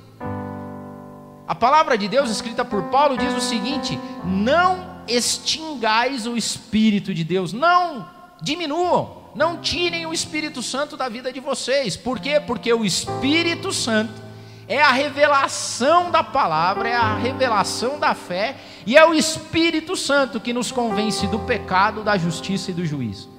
A 1.48 1.54
palavra 1.54 1.98
de 1.98 2.08
Deus 2.08 2.30
escrita 2.30 2.66
por 2.66 2.84
Paulo 2.84 3.18
diz 3.18 3.34
o 3.34 3.42
seguinte: 3.42 4.00
não 4.26 5.04
extingais 5.08 6.26
o 6.26 6.36
Espírito 6.36 7.14
de 7.14 7.24
Deus, 7.24 7.54
não 7.54 8.23
diminuam, 8.44 9.24
não 9.34 9.58
tirem 9.58 10.06
o 10.06 10.14
Espírito 10.14 10.62
Santo 10.62 10.96
da 10.98 11.10
vida 11.10 11.32
de 11.32 11.40
vocês. 11.40 11.96
Por 11.96 12.20
quê? 12.20 12.40
Porque 12.40 12.72
o 12.72 12.86
Espírito 12.86 13.72
Santo 13.72 14.22
é 14.68 14.82
a 14.82 14.92
revelação 14.92 16.12
da 16.12 16.24
palavra, 16.24 16.90
é 16.90 16.96
a 16.96 17.16
revelação 17.16 17.98
da 17.98 18.14
fé, 18.14 18.58
e 18.86 18.98
é 18.98 19.06
o 19.06 19.14
Espírito 19.14 19.96
Santo 19.96 20.40
que 20.40 20.54
nos 20.54 20.72
convence 20.72 21.26
do 21.28 21.40
pecado, 21.40 22.04
da 22.04 22.18
justiça 22.18 22.70
e 22.70 22.74
do 22.74 22.86
juízo. 22.86 23.32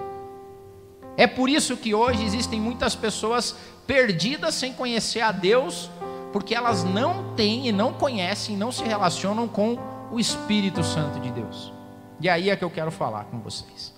É 1.17 1.27
por 1.27 1.49
isso 1.49 1.77
que 1.77 1.95
hoje 1.95 2.25
existem 2.25 2.61
muitas 2.61 2.97
pessoas 2.97 3.55
perdidas 3.87 4.55
sem 4.55 4.73
conhecer 4.73 5.21
a 5.21 5.31
Deus, 5.31 5.91
porque 6.33 6.55
elas 6.55 6.83
não 6.83 7.35
têm 7.35 7.69
e 7.69 7.73
não 7.73 7.93
conhecem, 7.93 8.57
não 8.57 8.73
se 8.73 8.83
relacionam 8.83 9.47
com 9.47 9.79
o 10.11 10.19
Espírito 10.19 10.83
Santo 10.83 11.21
de 11.21 11.31
Deus. 11.31 11.73
E 12.21 12.29
aí 12.29 12.51
é 12.51 12.57
que 12.57 12.65
eu 12.65 12.71
quero 12.71 12.91
falar 12.91 13.25
com 13.25 13.39
vocês. 13.39 13.95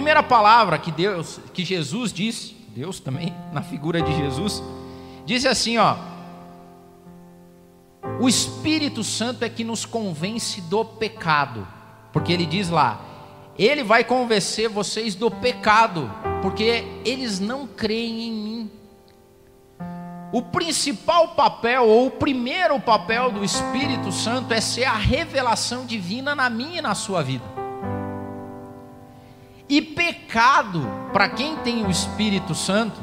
Primeira 0.00 0.22
palavra 0.22 0.78
que 0.78 0.90
Deus, 0.90 1.38
que 1.52 1.62
Jesus 1.62 2.10
disse, 2.10 2.56
Deus 2.74 2.98
também 2.98 3.34
na 3.52 3.60
figura 3.60 4.00
de 4.00 4.16
Jesus, 4.16 4.62
Diz 5.30 5.46
assim, 5.46 5.78
ó: 5.78 5.96
O 8.18 8.28
Espírito 8.28 9.04
Santo 9.04 9.44
é 9.44 9.48
que 9.48 9.62
nos 9.62 9.84
convence 9.84 10.60
do 10.62 10.84
pecado, 10.84 11.68
porque 12.12 12.32
ele 12.32 12.46
diz 12.46 12.68
lá: 12.68 13.00
Ele 13.56 13.84
vai 13.84 14.02
convencer 14.02 14.68
vocês 14.68 15.14
do 15.14 15.30
pecado, 15.30 16.10
porque 16.42 16.84
eles 17.04 17.38
não 17.38 17.64
creem 17.64 18.22
em 18.22 18.32
mim. 18.32 18.70
O 20.32 20.42
principal 20.42 21.28
papel, 21.34 21.86
ou 21.86 22.06
o 22.06 22.10
primeiro 22.10 22.80
papel 22.80 23.30
do 23.30 23.44
Espírito 23.44 24.10
Santo 24.10 24.52
é 24.52 24.60
ser 24.60 24.84
a 24.84 24.96
revelação 24.96 25.86
divina 25.86 26.34
na 26.34 26.48
minha 26.50 26.78
e 26.78 26.82
na 26.82 26.94
sua 26.96 27.22
vida. 27.22 27.44
E 29.70 29.80
pecado, 29.80 30.82
para 31.12 31.30
quem 31.30 31.56
tem 31.56 31.86
o 31.86 31.90
Espírito 31.90 32.54
Santo, 32.54 33.00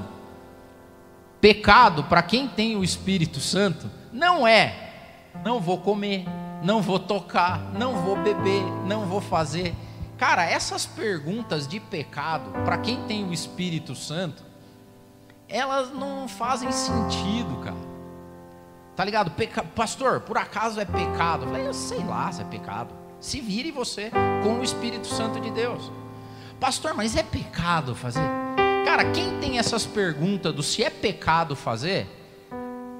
Pecado, 1.40 2.04
para 2.04 2.22
quem 2.22 2.48
tem 2.48 2.76
o 2.76 2.84
Espírito 2.84 3.40
Santo, 3.40 3.90
não 4.12 4.46
é 4.46 4.88
não 5.44 5.60
vou 5.60 5.78
comer, 5.78 6.26
não 6.64 6.82
vou 6.82 7.00
tocar, 7.00 7.72
não 7.74 8.02
vou 8.02 8.16
beber, 8.16 8.64
não 8.86 9.06
vou 9.06 9.22
fazer. 9.22 9.76
Cara, 10.18 10.44
essas 10.44 10.86
perguntas 10.86 11.68
de 11.68 11.80
pecado, 11.80 12.50
para 12.66 12.78
quem 12.80 13.04
tem 13.04 13.24
o 13.24 13.32
Espírito 13.32 13.96
Santo, 13.96 14.44
elas 15.48 15.94
não 15.94 16.28
fazem 16.28 16.72
sentido, 16.72 17.58
cara. 17.64 17.88
Tá 18.96 19.06
ligado? 19.06 19.32
Peca... 19.32 19.64
Pastor, 19.64 20.22
por 20.22 20.38
acaso 20.38 20.80
é 20.80 20.86
pecado? 20.86 21.44
Eu 21.44 21.50
falei, 21.50 21.68
eu 21.68 21.74
sei 21.74 22.04
lá 22.04 22.32
se 22.32 22.42
é 22.42 22.46
pecado. 22.46 22.94
Se 23.20 23.40
vire 23.40 23.72
você 23.72 24.12
com 24.44 24.60
o 24.60 24.64
Espírito 24.64 25.08
Santo 25.08 25.40
de 25.40 25.52
Deus. 25.52 25.92
Pastor, 26.60 26.94
mas 26.94 27.16
é 27.16 27.24
pecado 27.24 27.94
fazer? 27.94 28.28
Cara, 28.86 29.12
quem 29.12 29.40
tem 29.40 29.60
essas 29.60 29.86
perguntas 29.86 30.54
do 30.54 30.64
se 30.64 30.84
é 30.84 30.90
pecado 30.90 31.56
fazer, 31.56 32.08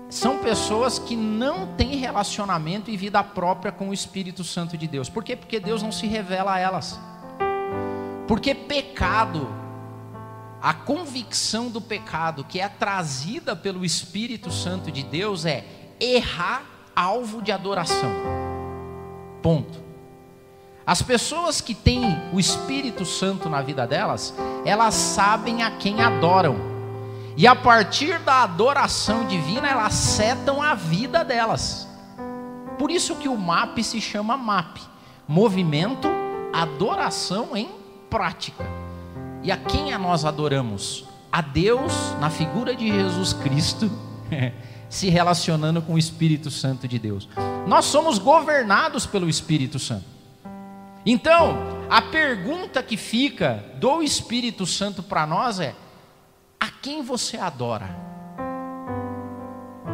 são 0.10 0.38
pessoas 0.38 1.00
que 1.00 1.16
não 1.16 1.76
têm 1.76 1.96
relacionamento 1.96 2.92
e 2.92 2.98
vida 2.98 3.24
própria 3.24 3.72
com 3.72 3.90
o 3.90 3.94
Espírito 3.94 4.44
Santo 4.44 4.78
de 4.78 4.88
Deus. 4.88 5.10
Por 5.10 5.24
quê? 5.24 5.36
Porque 5.36 5.60
Deus 5.60 5.82
não 5.82 5.92
se 5.92 6.06
revela 6.06 6.54
a 6.54 6.60
elas. 6.60 7.00
Porque 8.28 8.54
pecado, 8.54 9.50
a 10.62 10.74
convicção 10.74 11.70
do 11.70 11.82
pecado 11.82 12.44
que 12.44 12.60
é 12.60 12.70
trazida 12.70 13.56
pelo 13.56 13.84
Espírito 13.84 14.51
Santo 14.51 14.92
de 14.92 15.03
Deus 15.03 15.46
é 15.46 15.66
errar 16.00 16.64
alvo 16.96 17.42
de 17.42 17.51
adoração. 17.51 18.12
Ponto. 19.42 19.87
As 20.88 21.02
pessoas 21.02 21.60
que 21.60 21.76
têm 21.76 22.18
o 22.32 22.40
Espírito 22.40 23.04
Santo 23.04 23.50
na 23.50 23.62
vida 23.62 23.86
delas, 23.86 24.34
elas 24.64 24.94
sabem 24.94 25.62
a 25.62 25.70
quem 25.70 26.02
adoram. 26.02 26.56
E 27.36 27.46
a 27.46 27.54
partir 27.54 28.18
da 28.20 28.44
adoração 28.44 29.28
divina, 29.28 29.68
elas 29.68 29.94
setam 29.94 30.62
a 30.62 30.74
vida 30.76 31.26
delas. 31.26 31.86
Por 32.80 32.90
isso 32.90 33.16
que 33.16 33.28
o 33.28 33.36
MAP 33.36 33.80
se 33.84 34.00
chama 34.00 34.38
MAP 34.38 34.78
Movimento 35.28 36.08
Adoração 36.54 37.50
em 37.54 37.68
Prática. 38.10 38.64
E 39.44 39.52
a 39.52 39.58
quem 39.58 39.96
nós 39.98 40.24
adoramos? 40.24 41.04
A 41.30 41.42
Deus 41.42 41.92
na 42.22 42.30
figura 42.30 42.74
de 42.74 42.88
Jesus 42.88 43.34
Cristo, 43.34 43.92
se 44.90 45.10
relacionando 45.10 45.82
com 45.82 45.96
o 45.96 46.00
Espírito 46.00 46.50
Santo 46.50 46.88
de 46.88 46.98
Deus. 46.98 47.28
Nós 47.68 47.84
somos 47.84 48.18
governados 48.18 49.06
pelo 49.06 49.28
Espírito 49.28 49.78
Santo. 49.78 50.17
Então, 51.09 51.57
a 51.89 52.01
pergunta 52.01 52.83
que 52.83 52.98
fica 52.98 53.63
do 53.75 54.03
Espírito 54.03 54.65
Santo 54.65 55.01
para 55.01 55.25
nós 55.25 55.57
é: 55.57 55.74
a 56.59 56.67
quem 56.70 57.01
você 57.01 57.37
adora? 57.37 57.96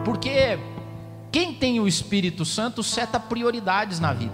Porque 0.03 0.57
quem 1.31 1.53
tem 1.53 1.79
o 1.79 1.87
Espírito 1.87 2.43
Santo 2.43 2.81
seta 2.81 3.19
prioridades 3.19 3.99
na 3.99 4.11
vida. 4.11 4.33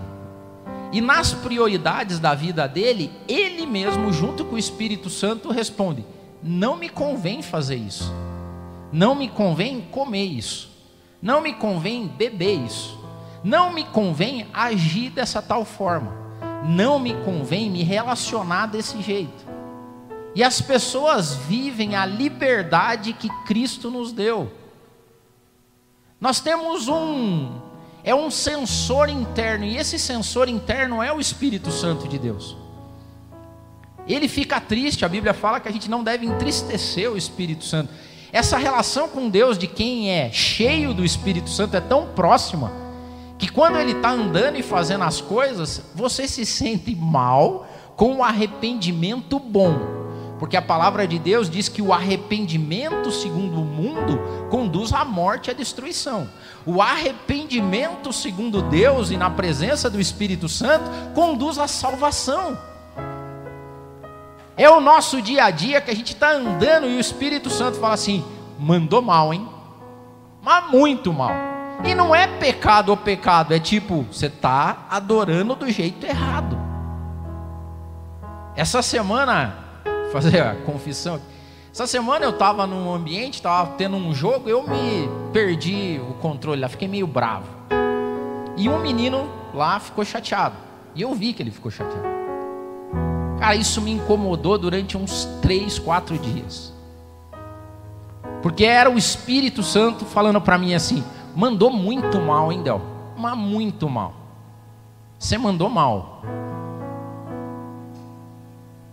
E 0.93 1.01
nas 1.01 1.33
prioridades 1.33 2.17
da 2.17 2.33
vida 2.33 2.65
dele, 2.65 3.11
ele 3.27 3.65
mesmo, 3.65 4.13
junto 4.13 4.45
com 4.45 4.55
o 4.55 4.57
Espírito 4.57 5.09
Santo, 5.09 5.51
responde: 5.51 6.05
Não 6.41 6.77
me 6.77 6.87
convém 6.87 7.41
fazer 7.41 7.75
isso. 7.75 8.09
Não 8.89 9.13
me 9.13 9.27
convém 9.27 9.81
comer 9.81 10.23
isso. 10.23 10.69
Não 11.21 11.41
me 11.41 11.53
convém 11.53 12.07
beber 12.07 12.57
isso. 12.65 12.97
Não 13.43 13.73
me 13.73 13.83
convém 13.83 14.47
agir 14.53 15.09
dessa 15.09 15.41
tal 15.41 15.65
forma 15.65 16.18
não 16.63 16.99
me 16.99 17.13
convém 17.23 17.69
me 17.69 17.83
relacionar 17.83 18.67
desse 18.67 19.01
jeito. 19.01 19.47
E 20.35 20.43
as 20.43 20.61
pessoas 20.61 21.35
vivem 21.35 21.95
a 21.95 22.05
liberdade 22.05 23.13
que 23.13 23.29
Cristo 23.45 23.89
nos 23.89 24.11
deu. 24.11 24.51
Nós 26.19 26.39
temos 26.39 26.87
um 26.87 27.69
é 28.03 28.15
um 28.15 28.31
sensor 28.31 29.09
interno 29.09 29.65
e 29.65 29.77
esse 29.77 29.99
sensor 29.99 30.47
interno 30.47 31.03
é 31.03 31.11
o 31.11 31.19
Espírito 31.19 31.69
Santo 31.69 32.07
de 32.07 32.17
Deus. 32.17 32.55
Ele 34.07 34.27
fica 34.27 34.59
triste, 34.59 35.03
a 35.03 35.09
Bíblia 35.09 35.33
fala 35.33 35.59
que 35.59 35.67
a 35.67 35.71
gente 35.71 35.89
não 35.89 36.03
deve 36.03 36.25
entristecer 36.25 37.11
o 37.11 37.17
Espírito 37.17 37.65
Santo. 37.65 37.93
Essa 38.31 38.57
relação 38.57 39.09
com 39.09 39.29
Deus 39.29 39.57
de 39.57 39.67
quem 39.67 40.11
é 40.11 40.31
cheio 40.31 40.93
do 40.93 41.03
Espírito 41.03 41.49
Santo 41.49 41.75
é 41.75 41.81
tão 41.81 42.07
próxima 42.07 42.88
que 43.39 43.49
quando 43.49 43.77
ele 43.77 43.93
está 43.93 44.11
andando 44.11 44.57
e 44.57 44.61
fazendo 44.61 45.05
as 45.05 45.21
coisas, 45.21 45.81
você 45.95 46.27
se 46.27 46.45
sente 46.45 46.93
mal 46.93 47.65
com 47.95 48.17
o 48.17 48.23
arrependimento 48.23 49.39
bom. 49.39 49.97
Porque 50.37 50.57
a 50.57 50.61
palavra 50.61 51.07
de 51.07 51.17
Deus 51.17 51.49
diz 51.49 51.69
que 51.69 51.81
o 51.81 51.93
arrependimento, 51.93 53.11
segundo 53.11 53.61
o 53.61 53.65
mundo, 53.65 54.19
conduz 54.49 54.93
à 54.93 55.05
morte 55.05 55.47
e 55.47 55.51
à 55.51 55.53
destruição. 55.53 56.29
O 56.65 56.81
arrependimento, 56.81 58.11
segundo 58.11 58.61
Deus 58.61 59.09
e 59.09 59.17
na 59.17 59.29
presença 59.29 59.89
do 59.89 59.99
Espírito 59.99 60.47
Santo, 60.49 60.89
conduz 61.13 61.57
à 61.57 61.67
salvação. 61.67 62.57
É 64.57 64.69
o 64.69 64.81
nosso 64.81 65.21
dia 65.21 65.45
a 65.45 65.51
dia 65.51 65.79
que 65.79 65.91
a 65.91 65.95
gente 65.95 66.13
está 66.13 66.33
andando 66.33 66.87
e 66.87 66.97
o 66.97 66.99
Espírito 66.99 67.49
Santo 67.49 67.77
fala 67.79 67.93
assim: 67.93 68.23
mandou 68.57 69.01
mal, 69.01 69.33
hein? 69.33 69.47
Mas 70.41 70.69
muito 70.69 71.13
mal. 71.13 71.58
E 71.83 71.95
não 71.95 72.13
é 72.13 72.27
pecado 72.27 72.89
ou 72.89 72.97
pecado, 72.97 73.53
é 73.53 73.59
tipo, 73.59 74.05
você 74.11 74.25
está 74.25 74.85
adorando 74.89 75.55
do 75.55 75.69
jeito 75.71 76.05
errado. 76.05 76.57
Essa 78.55 78.81
semana, 78.81 79.55
fazer 80.11 80.41
a 80.41 80.55
confissão. 80.55 81.21
Essa 81.71 81.87
semana 81.87 82.25
eu 82.25 82.31
estava 82.31 82.67
num 82.67 82.93
ambiente, 82.93 83.35
estava 83.35 83.71
tendo 83.77 83.95
um 83.95 84.13
jogo, 84.13 84.49
eu 84.49 84.63
me 84.63 85.09
perdi 85.31 86.01
o 86.09 86.13
controle 86.15 86.59
lá, 86.59 86.67
fiquei 86.67 86.87
meio 86.87 87.07
bravo. 87.07 87.47
E 88.57 88.67
um 88.67 88.79
menino 88.79 89.29
lá 89.53 89.79
ficou 89.79 90.03
chateado. 90.03 90.55
E 90.93 91.01
eu 91.01 91.13
vi 91.13 91.31
que 91.31 91.41
ele 91.41 91.51
ficou 91.51 91.71
chateado. 91.71 92.03
Cara, 93.39 93.55
isso 93.55 93.81
me 93.81 93.91
incomodou 93.91 94.57
durante 94.57 94.97
uns 94.97 95.23
três, 95.41 95.79
quatro 95.79 96.17
dias. 96.17 96.73
Porque 98.41 98.65
era 98.65 98.89
o 98.89 98.97
Espírito 98.97 99.63
Santo 99.63 100.03
falando 100.03 100.41
para 100.41 100.57
mim 100.57 100.73
assim: 100.73 101.03
Mandou 101.35 101.71
muito 101.71 102.19
mal, 102.19 102.51
hein, 102.51 102.61
Del? 102.63 102.81
Mas 103.17 103.37
muito 103.37 103.89
mal. 103.89 104.13
Você 105.17 105.37
mandou 105.37 105.69
mal. 105.69 106.21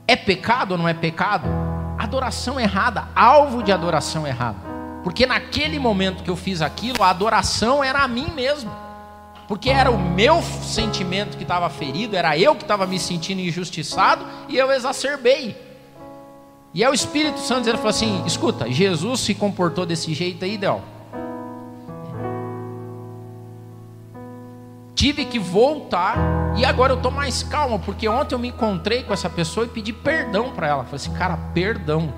É 0.07 0.17
pecado 0.17 0.73
ou 0.73 0.79
não 0.79 0.89
é 0.89 0.95
pecado? 0.95 1.49
Adoração 1.99 2.59
errada, 2.61 3.09
alvo 3.15 3.63
de 3.63 3.73
adoração 3.73 4.27
errada. 4.27 4.59
Porque 5.03 5.25
naquele 5.27 5.79
momento 5.79 6.23
que 6.23 6.31
eu 6.31 6.37
fiz 6.37 6.61
aquilo, 6.63 7.03
a 7.03 7.11
adoração 7.11 7.83
era 7.83 8.01
a 8.01 8.09
mim 8.09 8.31
mesmo. 8.35 8.71
porque 9.49 9.71
era 9.71 9.91
o 9.91 9.99
meu 9.99 10.43
sentimento 10.43 11.37
que 11.37 11.45
estava 11.45 11.69
ferido, 11.71 12.17
era 12.17 12.37
eu 12.37 12.55
que 12.55 12.63
estava 12.63 12.87
me 12.87 12.99
sentindo 12.99 13.41
injustiçado 13.41 14.25
e 14.49 14.57
eu 14.57 14.71
exacerbei. 14.73 15.57
E 16.75 16.83
é 16.83 16.91
o 16.91 16.95
Espírito 16.95 17.39
Santo 17.39 17.61
dizendo, 17.61 17.77
falou 17.77 17.91
assim: 17.91 18.23
escuta, 18.27 18.71
Jesus 18.71 19.21
se 19.21 19.35
comportou 19.35 19.87
desse 19.87 20.13
jeito 20.13 20.45
aí, 20.45 20.59
Del. 20.59 20.83
Tive 24.97 25.27
que 25.27 25.39
voltar 25.39 26.17
e 26.57 26.65
agora 26.65 26.95
eu 26.95 26.97
estou 26.97 27.13
mais 27.13 27.43
calmo, 27.43 27.79
porque 27.79 28.09
ontem 28.09 28.35
eu 28.35 28.39
me 28.39 28.49
encontrei 28.49 29.03
com 29.03 29.13
essa 29.13 29.29
pessoa 29.29 29.67
e 29.67 29.69
pedi 29.69 29.93
perdão 29.93 30.53
para 30.53 30.69
ela. 30.69 30.85
Falei 30.85 30.97
assim, 30.97 31.13
cara, 31.13 31.37
perdão. 31.53 32.15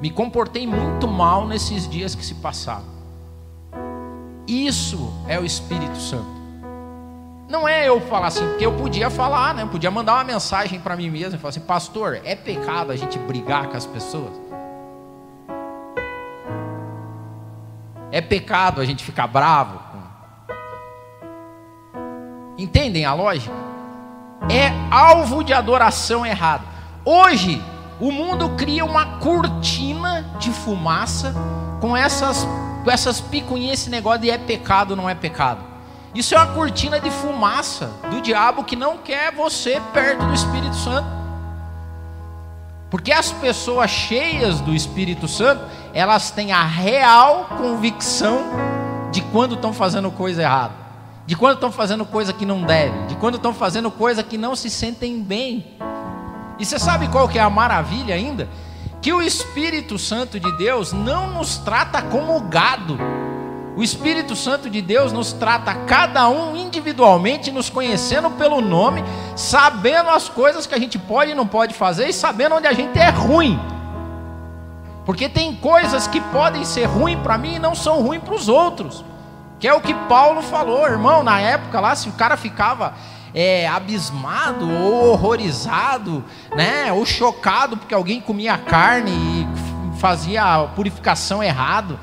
Me 0.00 0.08
comportei 0.08 0.68
muito 0.68 1.08
mal 1.08 1.48
nesses 1.48 1.88
dias 1.88 2.14
que 2.14 2.24
se 2.24 2.36
passaram. 2.36 2.84
Isso 4.46 5.12
é 5.26 5.36
o 5.40 5.44
Espírito 5.44 5.98
Santo. 5.98 6.38
Não 7.48 7.66
é 7.66 7.88
eu 7.88 8.00
falar 8.02 8.28
assim, 8.28 8.46
porque 8.46 8.64
eu 8.64 8.74
podia 8.74 9.10
falar, 9.10 9.52
né? 9.52 9.64
Eu 9.64 9.68
podia 9.68 9.90
mandar 9.90 10.14
uma 10.14 10.24
mensagem 10.24 10.78
para 10.78 10.94
mim 10.94 11.10
mesmo 11.10 11.34
e 11.34 11.38
falar 11.40 11.48
assim, 11.48 11.60
pastor, 11.60 12.20
é 12.22 12.36
pecado 12.36 12.92
a 12.92 12.96
gente 12.96 13.18
brigar 13.18 13.66
com 13.66 13.76
as 13.76 13.84
pessoas? 13.84 14.32
É 18.12 18.20
pecado 18.20 18.80
a 18.80 18.84
gente 18.84 19.02
ficar 19.02 19.26
bravo? 19.26 19.87
Entendem 22.58 23.04
a 23.04 23.14
lógica? 23.14 23.54
É 24.50 24.72
alvo 24.90 25.44
de 25.44 25.54
adoração 25.54 26.26
errado. 26.26 26.64
Hoje, 27.04 27.62
o 28.00 28.10
mundo 28.10 28.50
cria 28.50 28.84
uma 28.84 29.18
cortina 29.18 30.26
de 30.40 30.50
fumaça 30.50 31.32
com 31.80 31.96
essas 31.96 32.46
com 32.84 32.90
essas 32.90 33.20
picuinhas, 33.20 33.80
esse 33.80 33.90
negócio 33.90 34.22
de 34.22 34.30
é 34.30 34.38
pecado, 34.38 34.96
não 34.96 35.10
é 35.10 35.14
pecado. 35.14 35.60
Isso 36.14 36.34
é 36.34 36.38
uma 36.38 36.54
cortina 36.54 36.98
de 36.98 37.10
fumaça 37.10 37.90
do 38.10 38.20
diabo 38.20 38.64
que 38.64 38.74
não 38.74 38.98
quer 38.98 39.32
você 39.32 39.80
perto 39.92 40.24
do 40.24 40.32
Espírito 40.32 40.74
Santo. 40.74 41.06
Porque 42.90 43.12
as 43.12 43.30
pessoas 43.30 43.90
cheias 43.90 44.60
do 44.60 44.74
Espírito 44.74 45.28
Santo, 45.28 45.62
elas 45.92 46.30
têm 46.30 46.52
a 46.52 46.64
real 46.64 47.50
convicção 47.58 48.44
de 49.12 49.20
quando 49.20 49.54
estão 49.54 49.72
fazendo 49.72 50.10
coisa 50.10 50.42
errada, 50.42 50.72
de 51.28 51.36
quando 51.36 51.56
estão 51.56 51.70
fazendo 51.70 52.04
coisa 52.04 52.32
que 52.32 52.44
não 52.44 52.62
devem, 52.62 53.06
de 53.06 53.14
quando 53.14 53.36
estão 53.36 53.52
fazendo 53.52 53.90
coisa 53.90 54.24
que 54.24 54.36
não 54.36 54.56
se 54.56 54.68
sentem 54.68 55.22
bem. 55.22 55.76
E 56.58 56.64
você 56.64 56.76
sabe 56.78 57.06
qual 57.06 57.28
que 57.28 57.38
é 57.38 57.42
a 57.42 57.50
maravilha 57.50 58.16
ainda? 58.16 58.48
que 59.00 59.12
o 59.12 59.22
Espírito 59.22 59.98
Santo 59.98 60.40
de 60.40 60.50
Deus 60.56 60.92
não 60.92 61.30
nos 61.30 61.56
trata 61.58 62.02
como 62.02 62.40
gado. 62.40 62.98
O 63.76 63.82
Espírito 63.82 64.34
Santo 64.34 64.68
de 64.68 64.82
Deus 64.82 65.12
nos 65.12 65.32
trata 65.32 65.72
cada 65.86 66.28
um 66.28 66.56
individualmente, 66.56 67.52
nos 67.52 67.70
conhecendo 67.70 68.28
pelo 68.32 68.60
nome, 68.60 69.04
sabendo 69.36 70.10
as 70.10 70.28
coisas 70.28 70.66
que 70.66 70.74
a 70.74 70.78
gente 70.78 70.98
pode 70.98 71.30
e 71.30 71.34
não 71.34 71.46
pode 71.46 71.74
fazer 71.74 72.08
e 72.08 72.12
sabendo 72.12 72.56
onde 72.56 72.66
a 72.66 72.72
gente 72.72 72.98
é 72.98 73.08
ruim. 73.08 73.58
Porque 75.06 75.28
tem 75.28 75.54
coisas 75.54 76.08
que 76.08 76.20
podem 76.20 76.64
ser 76.64 76.86
ruins 76.86 77.20
para 77.20 77.38
mim 77.38 77.54
e 77.54 77.58
não 77.60 77.74
são 77.74 78.02
ruins 78.02 78.22
para 78.22 78.34
os 78.34 78.48
outros. 78.48 79.04
Que 79.58 79.66
é 79.66 79.74
o 79.74 79.80
que 79.80 79.92
Paulo 79.92 80.40
falou, 80.40 80.86
irmão, 80.86 81.22
na 81.22 81.40
época 81.40 81.80
lá, 81.80 81.94
se 81.96 82.08
o 82.08 82.12
cara 82.12 82.36
ficava 82.36 82.94
é, 83.34 83.66
abismado 83.66 84.70
ou 84.70 85.10
horrorizado, 85.10 86.24
né, 86.54 86.92
ou 86.92 87.04
chocado 87.04 87.76
porque 87.76 87.94
alguém 87.94 88.20
comia 88.20 88.56
carne 88.56 89.10
e 89.10 89.98
fazia 89.98 90.44
a 90.44 90.66
purificação 90.68 91.42
errado. 91.42 91.98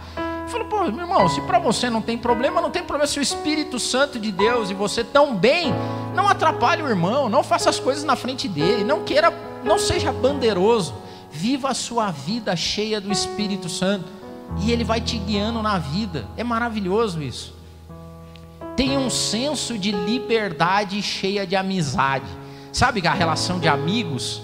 Falou, 0.48 0.68
pô, 0.68 0.84
meu 0.92 1.06
irmão, 1.06 1.28
se 1.30 1.42
para 1.42 1.58
você 1.58 1.90
não 1.90 2.02
tem 2.02 2.18
problema, 2.18 2.62
não 2.62 2.70
tem 2.70 2.84
problema. 2.84 3.08
Se 3.08 3.20
o 3.20 3.22
Espírito 3.22 3.80
Santo 3.80 4.20
de 4.20 4.32
Deus 4.32 4.70
e 4.70 4.74
você 4.74 5.04
tão 5.04 5.34
bem, 5.34 5.74
não 6.14 6.28
atrapalhe 6.28 6.84
o 6.84 6.90
irmão, 6.90 7.30
não 7.30 7.42
faça 7.42 7.70
as 7.70 7.80
coisas 7.80 8.04
na 8.04 8.16
frente 8.16 8.48
dele, 8.48 8.84
não 8.84 9.04
queira, 9.04 9.34
não 9.64 9.80
seja 9.80 10.12
bandeiroso, 10.12 10.94
viva 11.32 11.70
a 11.70 11.74
sua 11.74 12.12
vida 12.12 12.56
cheia 12.56 13.02
do 13.02 13.12
Espírito 13.12 13.70
Santo 13.70 14.15
e 14.62 14.72
ele 14.72 14.84
vai 14.84 15.02
te 15.02 15.18
guiando 15.18 15.62
na 15.62 15.78
vida. 15.78 16.26
É 16.38 16.44
maravilhoso 16.44 17.22
isso. 17.22 17.54
Tem 18.76 18.98
um 18.98 19.10
senso 19.10 19.78
de 19.78 19.92
liberdade 19.92 21.02
cheia 21.02 21.48
de 21.48 21.56
amizade. 21.56 22.26
Sabe 22.72 23.06
a 23.08 23.14
relação 23.14 23.60
de 23.60 23.68
amigos? 23.68 24.42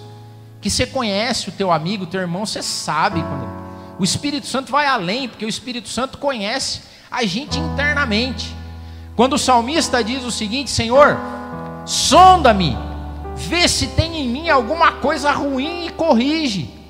Que 0.62 0.70
você 0.70 0.86
conhece 0.86 1.50
o 1.50 1.52
teu 1.52 1.72
amigo, 1.72 2.06
o 2.06 2.08
teu 2.08 2.22
irmão, 2.22 2.46
você 2.46 2.62
sabe 2.62 3.22
quando. 3.22 3.50
O 4.00 4.04
Espírito 4.04 4.48
Santo 4.48 4.72
vai 4.72 4.86
além, 4.86 5.28
porque 5.28 5.46
o 5.46 5.50
Espírito 5.50 5.90
Santo 5.90 6.18
conhece 6.18 6.82
a 7.10 7.26
gente 7.26 7.60
internamente. 7.60 8.56
Quando 9.16 9.34
o 9.34 9.40
salmista 9.40 10.04
diz 10.04 10.24
o 10.24 10.32
seguinte: 10.32 10.72
Senhor, 10.72 11.18
sonda-me, 11.86 12.78
vê 13.36 13.68
se 13.68 13.88
tem 13.88 14.22
em 14.22 14.30
mim 14.30 14.50
alguma 14.50 14.94
coisa 14.94 15.32
ruim 15.32 15.88
e 15.88 15.90
corrige. 15.92 16.81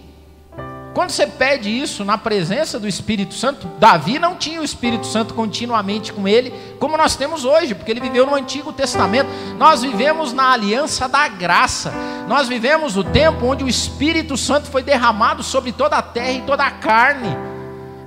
Quando 0.93 1.09
você 1.09 1.25
pede 1.25 1.69
isso 1.69 2.03
na 2.03 2.17
presença 2.17 2.77
do 2.77 2.85
Espírito 2.85 3.33
Santo, 3.33 3.65
Davi 3.79 4.19
não 4.19 4.35
tinha 4.35 4.59
o 4.59 4.63
Espírito 4.63 5.07
Santo 5.07 5.33
continuamente 5.33 6.11
com 6.11 6.27
ele, 6.27 6.53
como 6.79 6.97
nós 6.97 7.15
temos 7.15 7.45
hoje, 7.45 7.73
porque 7.73 7.91
ele 7.91 8.01
viveu 8.01 8.25
no 8.25 8.35
Antigo 8.35 8.73
Testamento. 8.73 9.29
Nós 9.57 9.83
vivemos 9.83 10.33
na 10.33 10.51
aliança 10.51 11.07
da 11.07 11.29
graça. 11.29 11.93
Nós 12.27 12.49
vivemos 12.49 12.97
o 12.97 13.05
tempo 13.05 13.45
onde 13.45 13.63
o 13.63 13.69
Espírito 13.69 14.35
Santo 14.35 14.67
foi 14.67 14.83
derramado 14.83 15.41
sobre 15.43 15.71
toda 15.71 15.95
a 15.95 16.01
terra 16.01 16.31
e 16.33 16.41
toda 16.41 16.63
a 16.65 16.71
carne. 16.71 17.37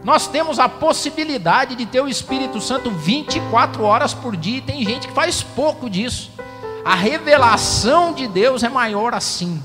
Nós 0.04 0.26
temos 0.26 0.58
a 0.58 0.68
possibilidade 0.68 1.74
de 1.74 1.86
ter 1.86 2.02
o 2.02 2.08
Espírito 2.08 2.60
Santo 2.60 2.90
24 2.90 3.82
horas 3.82 4.12
por 4.12 4.36
dia, 4.36 4.58
e 4.58 4.60
tem 4.60 4.84
gente 4.84 5.08
que 5.08 5.14
faz 5.14 5.42
pouco 5.42 5.88
disso. 5.88 6.30
A 6.84 6.94
revelação 6.94 8.12
de 8.12 8.28
Deus 8.28 8.62
é 8.62 8.68
maior 8.68 9.14
assim. 9.14 9.62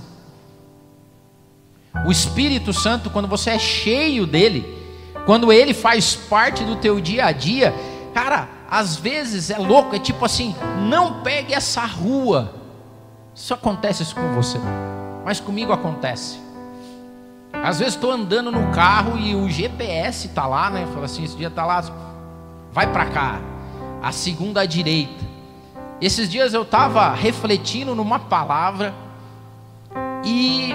O 2.06 2.12
Espírito 2.12 2.72
Santo, 2.72 3.10
quando 3.10 3.28
você 3.28 3.52
é 3.52 3.60
cheio 3.60 4.26
dele, 4.26 4.78
quando 5.26 5.52
ele 5.52 5.74
faz 5.74 6.16
parte 6.16 6.64
do 6.64 6.76
teu 6.76 7.00
dia 7.00 7.26
a 7.26 7.32
dia, 7.32 7.74
cara, 8.14 8.48
às 8.70 8.96
vezes 8.96 9.50
é 9.50 9.58
louco, 9.58 9.96
é 9.96 10.00
tipo 10.00 10.24
assim, 10.24 10.56
não 10.88 11.22
pegue 11.22 11.54
essa 11.54 11.86
rua. 11.86 12.54
Isso 13.34 13.54
acontece 13.54 14.04
isso 14.04 14.16
com 14.16 14.34
você, 14.34 14.60
mas 15.26 15.40
comigo 15.40 15.72
acontece. 15.72 16.40
Às 17.52 17.80
vezes 17.80 17.96
estou 17.96 18.12
andando 18.12 18.52
no 18.52 18.72
carro 18.72 19.18
e 19.18 19.36
o 19.36 19.50
GPS 19.50 20.28
está 20.28 20.46
lá, 20.46 20.70
né? 20.70 20.88
Fala 20.94 21.06
assim, 21.06 21.24
esse 21.24 21.36
dia 21.36 21.48
está 21.48 21.66
lá, 21.66 21.84
vai 22.72 22.92
para 22.92 23.06
cá, 23.08 23.40
a 24.02 24.12
segunda 24.12 24.62
à 24.62 24.66
direita. 24.66 25.28
Esses 26.00 26.30
dias 26.30 26.54
eu 26.54 26.62
estava 26.62 27.14
refletindo 27.14 27.94
numa 27.94 28.20
palavra 28.20 28.94
e 30.24 30.74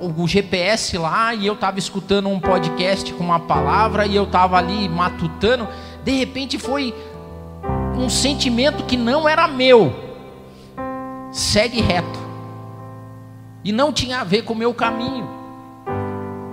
o 0.00 0.26
GPS 0.26 0.96
lá 0.96 1.34
e 1.34 1.46
eu 1.46 1.54
estava 1.54 1.78
escutando 1.78 2.28
um 2.28 2.38
podcast 2.38 3.12
com 3.14 3.24
uma 3.24 3.40
palavra 3.40 4.06
e 4.06 4.14
eu 4.14 4.24
estava 4.24 4.56
ali 4.56 4.88
matutando. 4.88 5.68
De 6.04 6.12
repente 6.12 6.58
foi 6.58 6.94
um 7.96 8.08
sentimento 8.08 8.84
que 8.84 8.96
não 8.96 9.28
era 9.28 9.48
meu. 9.48 9.92
Segue 11.32 11.80
reto. 11.80 12.18
E 13.64 13.72
não 13.72 13.92
tinha 13.92 14.20
a 14.20 14.24
ver 14.24 14.42
com 14.42 14.52
o 14.52 14.56
meu 14.56 14.72
caminho. 14.72 15.28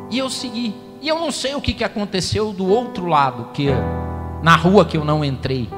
E 0.10 0.18
eu 0.18 0.30
segui. 0.30 0.76
E 1.02 1.08
eu 1.08 1.20
não 1.20 1.32
sei 1.32 1.56
o 1.56 1.62
que, 1.62 1.74
que 1.74 1.84
aconteceu 1.84 2.52
do 2.52 2.68
outro 2.68 3.06
lado, 3.06 3.50
que 3.54 3.68
na 4.42 4.56
rua 4.56 4.86
que 4.86 4.98
eu 4.98 5.06
não 5.06 5.24
entrei. 5.24 5.70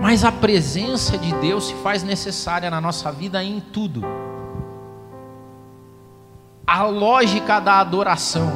Mas 0.00 0.24
a 0.24 0.32
presença 0.32 1.16
de 1.16 1.32
Deus 1.34 1.68
se 1.68 1.74
faz 1.76 2.02
necessária 2.02 2.70
na 2.70 2.80
nossa 2.80 3.12
vida 3.12 3.42
em 3.42 3.60
tudo 3.60 4.02
a 6.66 6.82
lógica 6.84 7.60
da 7.60 7.78
adoração. 7.78 8.50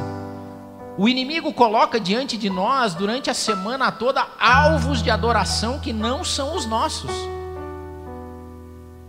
O 0.97 1.07
inimigo 1.07 1.53
coloca 1.53 1.99
diante 1.99 2.37
de 2.37 2.49
nós, 2.49 2.93
durante 2.93 3.29
a 3.29 3.33
semana 3.33 3.91
toda, 3.91 4.27
alvos 4.39 5.01
de 5.01 5.09
adoração 5.09 5.79
que 5.79 5.93
não 5.93 6.23
são 6.23 6.55
os 6.55 6.65
nossos. 6.65 7.11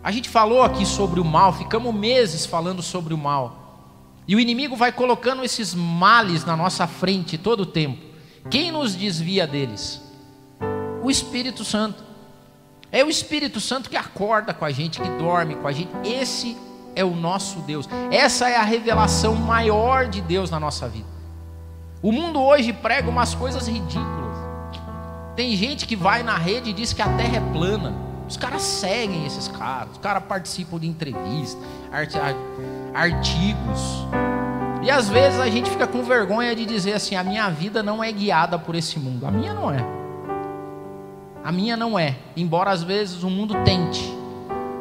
A 0.02 0.10
gente 0.12 0.28
falou 0.28 0.62
aqui 0.62 0.86
sobre 0.86 1.18
o 1.18 1.24
mal, 1.24 1.52
ficamos 1.52 1.92
meses 1.94 2.46
falando 2.46 2.80
sobre 2.80 3.12
o 3.12 3.18
mal. 3.18 3.60
E 4.26 4.36
o 4.36 4.40
inimigo 4.40 4.76
vai 4.76 4.92
colocando 4.92 5.42
esses 5.42 5.74
males 5.74 6.44
na 6.44 6.56
nossa 6.56 6.86
frente 6.86 7.36
todo 7.36 7.62
o 7.62 7.66
tempo. 7.66 8.00
Quem 8.48 8.70
nos 8.70 8.94
desvia 8.94 9.46
deles? 9.46 10.00
O 11.02 11.10
Espírito 11.10 11.64
Santo. 11.64 12.04
É 12.92 13.04
o 13.04 13.10
Espírito 13.10 13.60
Santo 13.60 13.90
que 13.90 13.96
acorda 13.96 14.54
com 14.54 14.64
a 14.64 14.70
gente, 14.70 15.00
que 15.00 15.08
dorme 15.10 15.56
com 15.56 15.66
a 15.66 15.72
gente. 15.72 15.90
Esse 16.04 16.56
é 16.94 17.04
o 17.04 17.14
nosso 17.14 17.60
Deus. 17.60 17.88
Essa 18.10 18.48
é 18.48 18.56
a 18.56 18.62
revelação 18.62 19.34
maior 19.34 20.06
de 20.06 20.20
Deus 20.20 20.50
na 20.50 20.60
nossa 20.60 20.88
vida. 20.88 21.08
O 22.02 22.12
mundo 22.12 22.40
hoje 22.40 22.72
prega 22.72 23.08
umas 23.08 23.34
coisas 23.34 23.68
ridículas. 23.68 24.38
Tem 25.36 25.54
gente 25.56 25.86
que 25.86 25.96
vai 25.96 26.22
na 26.22 26.36
rede 26.36 26.70
e 26.70 26.72
diz 26.72 26.92
que 26.92 27.02
a 27.02 27.08
terra 27.16 27.36
é 27.36 27.52
plana. 27.52 27.94
Os 28.28 28.36
caras 28.36 28.62
seguem 28.62 29.26
esses 29.26 29.48
caras. 29.48 29.92
Os 29.92 29.98
caras 29.98 30.22
participam 30.24 30.78
de 30.78 30.86
entrevistas, 30.86 31.62
artigos. 32.94 34.06
E 34.82 34.90
às 34.90 35.08
vezes 35.08 35.38
a 35.38 35.48
gente 35.48 35.68
fica 35.68 35.86
com 35.86 36.02
vergonha 36.02 36.54
de 36.54 36.64
dizer 36.64 36.94
assim: 36.94 37.16
a 37.16 37.24
minha 37.24 37.50
vida 37.50 37.82
não 37.82 38.02
é 38.02 38.10
guiada 38.10 38.58
por 38.58 38.74
esse 38.74 38.98
mundo. 38.98 39.26
A 39.26 39.30
minha 39.30 39.52
não 39.52 39.70
é. 39.70 39.84
A 41.42 41.50
minha 41.50 41.76
não 41.76 41.98
é, 41.98 42.16
embora 42.36 42.70
às 42.70 42.82
vezes 42.82 43.22
o 43.22 43.30
mundo 43.30 43.54
tente. 43.64 44.19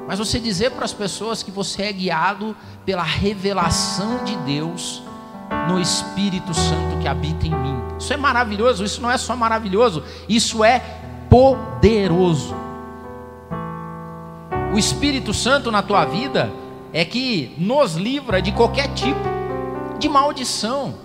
Mas 0.09 0.17
você 0.17 0.39
dizer 0.39 0.71
para 0.71 0.85
as 0.85 0.91
pessoas 0.91 1.43
que 1.43 1.51
você 1.51 1.83
é 1.83 1.93
guiado 1.93 2.57
pela 2.83 3.03
revelação 3.03 4.23
de 4.23 4.35
Deus 4.37 5.03
no 5.67 5.79
Espírito 5.79 6.51
Santo 6.51 6.97
que 6.99 7.07
habita 7.07 7.45
em 7.45 7.51
mim. 7.51 7.79
Isso 7.99 8.11
é 8.11 8.17
maravilhoso, 8.17 8.83
isso 8.83 8.99
não 9.03 9.11
é 9.11 9.19
só 9.19 9.35
maravilhoso, 9.35 10.03
isso 10.27 10.63
é 10.63 10.79
poderoso. 11.29 12.55
O 14.73 14.79
Espírito 14.79 15.31
Santo 15.31 15.69
na 15.69 15.83
tua 15.83 16.05
vida 16.05 16.51
é 16.91 17.05
que 17.05 17.53
nos 17.59 17.93
livra 17.93 18.41
de 18.41 18.51
qualquer 18.51 18.91
tipo 18.95 19.29
de 19.99 20.09
maldição. 20.09 20.95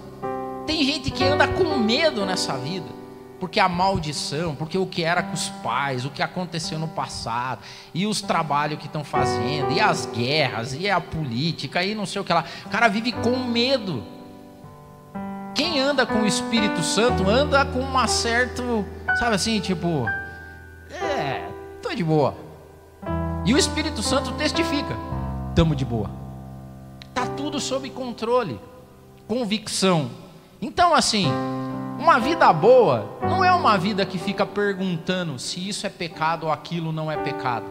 Tem 0.66 0.82
gente 0.82 1.10
que 1.10 1.22
anda 1.22 1.46
com 1.46 1.76
medo 1.76 2.24
nessa 2.24 2.56
vida 2.56 3.03
porque 3.44 3.60
a 3.60 3.68
maldição, 3.68 4.54
porque 4.54 4.78
o 4.78 4.86
que 4.86 5.04
era 5.04 5.22
com 5.22 5.34
os 5.34 5.50
pais, 5.62 6.06
o 6.06 6.10
que 6.10 6.22
aconteceu 6.22 6.78
no 6.78 6.88
passado, 6.88 7.60
e 7.92 8.06
os 8.06 8.22
trabalhos 8.22 8.78
que 8.78 8.86
estão 8.86 9.04
fazendo, 9.04 9.70
e 9.70 9.78
as 9.78 10.06
guerras, 10.06 10.72
e 10.72 10.88
a 10.88 10.98
política, 10.98 11.84
e 11.84 11.94
não 11.94 12.06
sei 12.06 12.22
o 12.22 12.24
que 12.24 12.32
lá. 12.32 12.42
O 12.64 12.70
cara 12.70 12.88
vive 12.88 13.12
com 13.12 13.36
medo. 13.36 14.02
Quem 15.54 15.78
anda 15.78 16.06
com 16.06 16.22
o 16.22 16.26
Espírito 16.26 16.82
Santo 16.82 17.28
anda 17.28 17.66
com 17.66 17.80
uma 17.80 18.06
certa, 18.06 18.62
sabe 19.18 19.34
assim, 19.34 19.60
tipo, 19.60 20.06
é, 20.90 21.46
tô 21.82 21.94
de 21.94 22.02
boa. 22.02 22.34
E 23.44 23.52
o 23.52 23.58
Espírito 23.58 24.02
Santo 24.02 24.32
testifica, 24.32 24.96
tamo 25.54 25.76
de 25.76 25.84
boa. 25.84 26.10
Tá 27.12 27.26
tudo 27.26 27.60
sob 27.60 27.90
controle, 27.90 28.58
convicção. 29.28 30.10
Então 30.62 30.94
assim, 30.94 31.30
uma 31.98 32.18
vida 32.18 32.52
boa 32.52 33.18
não 33.22 33.44
é 33.44 33.52
uma 33.52 33.78
vida 33.78 34.04
que 34.04 34.18
fica 34.18 34.44
perguntando 34.44 35.38
se 35.38 35.68
isso 35.68 35.86
é 35.86 35.90
pecado 35.90 36.44
ou 36.44 36.52
aquilo 36.52 36.92
não 36.92 37.10
é 37.10 37.16
pecado. 37.16 37.66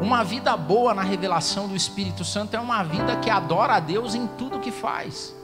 Uma 0.00 0.22
vida 0.22 0.56
boa 0.56 0.92
na 0.92 1.02
revelação 1.02 1.68
do 1.68 1.76
Espírito 1.76 2.24
Santo 2.24 2.54
é 2.54 2.60
uma 2.60 2.82
vida 2.82 3.16
que 3.16 3.30
adora 3.30 3.74
a 3.74 3.80
Deus 3.80 4.14
em 4.14 4.26
tudo 4.26 4.58
que 4.60 4.70
faz. 4.70 5.34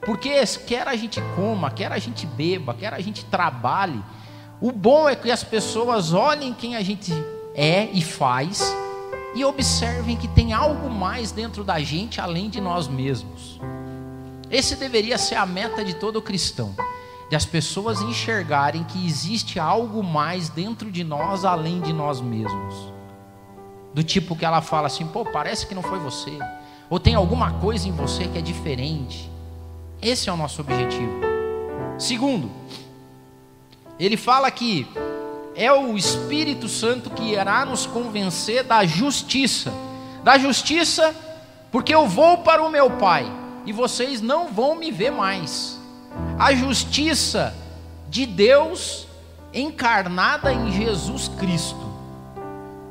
Porque 0.00 0.44
quer 0.66 0.86
a 0.86 0.94
gente 0.94 1.20
coma, 1.34 1.70
quer 1.70 1.90
a 1.92 1.98
gente 1.98 2.26
beba, 2.26 2.72
quer 2.72 2.94
a 2.94 3.00
gente 3.00 3.24
trabalhe, 3.24 4.02
o 4.60 4.70
bom 4.70 5.08
é 5.08 5.16
que 5.16 5.30
as 5.30 5.42
pessoas 5.42 6.12
olhem 6.12 6.54
quem 6.54 6.76
a 6.76 6.82
gente 6.82 7.12
é 7.54 7.88
e 7.92 8.02
faz 8.02 8.74
e 9.34 9.44
observem 9.44 10.16
que 10.16 10.28
tem 10.28 10.52
algo 10.52 10.88
mais 10.88 11.32
dentro 11.32 11.64
da 11.64 11.80
gente 11.80 12.20
além 12.20 12.48
de 12.48 12.60
nós 12.60 12.86
mesmos. 12.86 13.60
Esse 14.50 14.76
deveria 14.76 15.18
ser 15.18 15.34
a 15.34 15.44
meta 15.44 15.84
de 15.84 15.94
todo 15.94 16.22
cristão 16.22 16.74
de 17.28 17.34
as 17.34 17.44
pessoas 17.44 18.00
enxergarem 18.00 18.84
que 18.84 19.04
existe 19.04 19.58
algo 19.58 20.02
mais 20.02 20.48
dentro 20.48 20.90
de 20.90 21.02
nós 21.02 21.44
além 21.44 21.80
de 21.80 21.92
nós 21.92 22.20
mesmos. 22.20 22.92
Do 23.92 24.04
tipo 24.04 24.36
que 24.36 24.44
ela 24.44 24.60
fala 24.60 24.86
assim, 24.86 25.06
pô, 25.06 25.24
parece 25.24 25.66
que 25.66 25.74
não 25.74 25.82
foi 25.82 25.98
você. 25.98 26.38
Ou 26.88 27.00
tem 27.00 27.14
alguma 27.14 27.54
coisa 27.54 27.88
em 27.88 27.92
você 27.92 28.28
que 28.28 28.38
é 28.38 28.42
diferente. 28.42 29.30
Esse 30.00 30.28
é 30.28 30.32
o 30.32 30.36
nosso 30.36 30.60
objetivo. 30.60 31.20
Segundo, 31.98 32.50
ele 33.98 34.16
fala 34.16 34.50
que 34.50 34.86
é 35.54 35.72
o 35.72 35.96
Espírito 35.96 36.68
Santo 36.68 37.10
que 37.10 37.32
irá 37.32 37.64
nos 37.64 37.86
convencer 37.86 38.62
da 38.62 38.84
justiça. 38.84 39.72
Da 40.22 40.38
justiça, 40.38 41.14
porque 41.72 41.94
eu 41.94 42.06
vou 42.06 42.38
para 42.38 42.62
o 42.62 42.70
meu 42.70 42.90
Pai 42.90 43.26
e 43.64 43.72
vocês 43.72 44.20
não 44.20 44.52
vão 44.52 44.76
me 44.76 44.92
ver 44.92 45.10
mais 45.10 45.75
a 46.38 46.54
justiça 46.54 47.54
de 48.08 48.26
Deus 48.26 49.06
encarnada 49.52 50.52
em 50.52 50.70
Jesus 50.72 51.28
Cristo. 51.28 51.86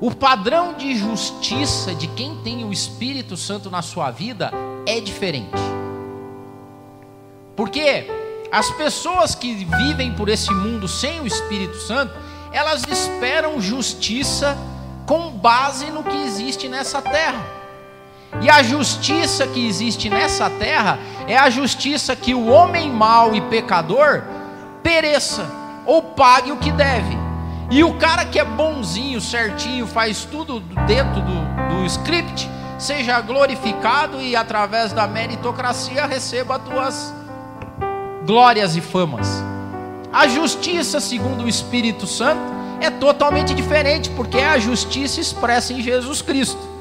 O 0.02 0.14
padrão 0.14 0.74
de 0.74 0.96
justiça 0.96 1.94
de 1.94 2.08
quem 2.08 2.36
tem 2.44 2.66
o 2.66 2.74
Espírito 2.74 3.38
Santo 3.38 3.70
na 3.70 3.82
sua 3.82 4.12
vida 4.12 4.52
é 4.86 5.00
diferente. 5.00 5.62
Porque 7.56 8.10
as 8.52 8.70
pessoas 8.72 9.36
que 9.36 9.54
vivem 9.54 10.14
por 10.14 10.28
esse 10.28 10.52
mundo 10.52 10.88
sem 10.88 11.22
o 11.22 11.28
Espírito 11.28 11.78
Santo, 11.78 12.14
elas 12.52 12.84
esperam 12.88 13.62
justiça 13.62 14.58
com 15.06 15.32
base 15.32 15.92
no 15.92 16.04
que 16.04 16.16
existe 16.24 16.68
nessa 16.68 17.02
terra. 17.02 17.55
E 18.42 18.50
a 18.50 18.62
justiça 18.62 19.48
que 19.48 19.68
existe 19.68 20.10
nessa 20.10 20.50
terra 20.50 21.00
é 21.28 21.38
a 21.38 21.50
justiça 21.50 22.16
que 22.16 22.34
o 22.34 22.48
homem 22.48 22.90
mau 22.90 23.36
e 23.36 23.42
pecador 23.42 24.24
pereça 24.84 25.46
ou 25.86 26.02
pague 26.02 26.52
o 26.52 26.58
que 26.58 26.72
deve. 26.72 27.18
E 27.72 27.84
o 27.84 27.96
cara 27.96 28.26
que 28.26 28.40
é 28.40 28.46
bonzinho, 28.46 29.20
certinho, 29.20 29.88
faz 29.88 30.24
tudo 30.24 30.60
dentro 30.86 31.22
do, 31.22 31.76
do 31.76 31.86
script, 31.86 32.50
seja 32.78 33.20
glorificado 33.22 34.22
e 34.22 34.36
através 34.36 34.94
da 34.94 35.08
meritocracia 35.08 36.06
receba 36.06 36.60
tuas 36.60 37.14
glórias 38.26 38.76
e 38.76 38.82
famas. 38.82 39.44
A 40.14 40.28
justiça, 40.28 41.00
segundo 41.00 41.44
o 41.44 41.50
Espírito 41.50 42.06
Santo, 42.06 42.40
é 42.80 42.90
totalmente 42.90 43.54
diferente, 43.54 44.10
porque 44.12 44.38
é 44.38 44.48
a 44.48 44.60
justiça 44.60 45.20
expressa 45.20 45.74
em 45.74 45.82
Jesus 45.82 46.22
Cristo. 46.22 46.75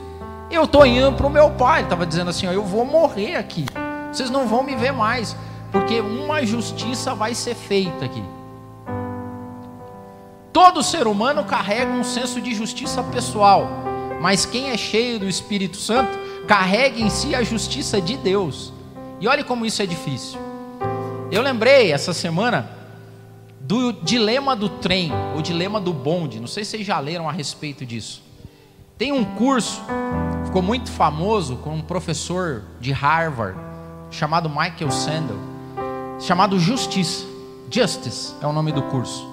Eu 0.55 0.65
estou 0.65 0.87
indo 0.87 1.13
para 1.13 1.27
o 1.27 1.31
meu 1.31 1.51
pai. 1.51 1.81
Ele 1.81 1.87
estava 1.87 2.07
dizendo 2.07 2.31
assim: 2.31 2.47
ó, 2.47 2.53
eu 2.53 2.65
vou 2.65 2.85
morrer 2.85 3.35
aqui. 3.37 3.67
Vocês 4.13 4.31
não 4.31 4.47
vão 4.47 4.63
me 4.63 4.77
ver 4.77 4.93
mais. 4.93 5.37
Porque 5.73 6.01
uma 6.01 6.47
justiça 6.47 7.15
vai 7.15 7.35
ser 7.35 7.55
feita 7.57 8.05
aqui. 8.05 8.23
Todo 10.53 10.85
ser 10.85 11.09
humano 11.09 11.43
carrega 11.45 11.91
um 11.91 12.05
senso 12.05 12.41
de 12.41 12.55
justiça 12.55 13.03
pessoal. 13.03 13.69
Mas 14.21 14.47
quem 14.47 14.71
é 14.71 14.77
cheio 14.77 15.19
do 15.19 15.29
Espírito 15.29 15.77
Santo 15.77 16.17
carrega 16.47 17.01
em 17.01 17.11
si 17.11 17.35
a 17.35 17.43
justiça 17.43 18.01
de 18.01 18.17
Deus. 18.17 18.73
E 19.21 19.27
olhe 19.27 19.43
como 19.43 19.67
isso 19.67 19.83
é 19.83 19.87
difícil. 19.87 20.39
Eu 21.31 21.43
lembrei 21.43 21.91
essa 21.91 22.13
semana 22.13 22.71
do 23.59 23.93
dilema 23.93 24.55
do 24.55 24.69
trem, 24.69 25.11
o 25.37 25.43
dilema 25.43 25.81
do 25.81 25.93
bonde. 25.93 26.39
Não 26.39 26.47
sei 26.47 26.65
se 26.65 26.71
vocês 26.71 26.87
já 26.87 27.01
leram 27.01 27.29
a 27.29 27.33
respeito 27.33 27.85
disso. 27.85 28.23
Tem 28.97 29.11
um 29.11 29.25
curso, 29.25 29.83
ficou 30.55 30.63
muito 30.63 30.89
famoso, 30.93 31.57
com 31.57 31.71
um 31.71 31.81
professor 31.81 32.63
de 32.81 32.93
Harvard, 32.93 33.59
chamado 34.09 34.49
Michael 34.49 34.89
Sandel, 34.89 35.37
chamado 36.21 36.61
Justiça. 36.61 37.27
Justice 37.69 38.35
é 38.41 38.47
o 38.47 38.53
nome 38.53 38.71
do 38.71 38.81
curso. 38.83 39.29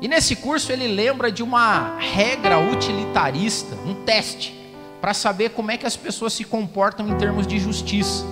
E 0.00 0.08
nesse 0.08 0.34
curso 0.34 0.72
ele 0.72 0.88
lembra 0.88 1.30
de 1.30 1.40
uma 1.40 1.96
regra 2.00 2.58
utilitarista, 2.58 3.76
um 3.86 3.94
teste, 4.04 4.52
para 5.00 5.14
saber 5.14 5.50
como 5.50 5.70
é 5.70 5.76
que 5.76 5.86
as 5.86 5.96
pessoas 5.96 6.32
se 6.32 6.42
comportam 6.42 7.08
em 7.08 7.14
termos 7.14 7.46
de 7.46 7.56
justiça. 7.60 8.26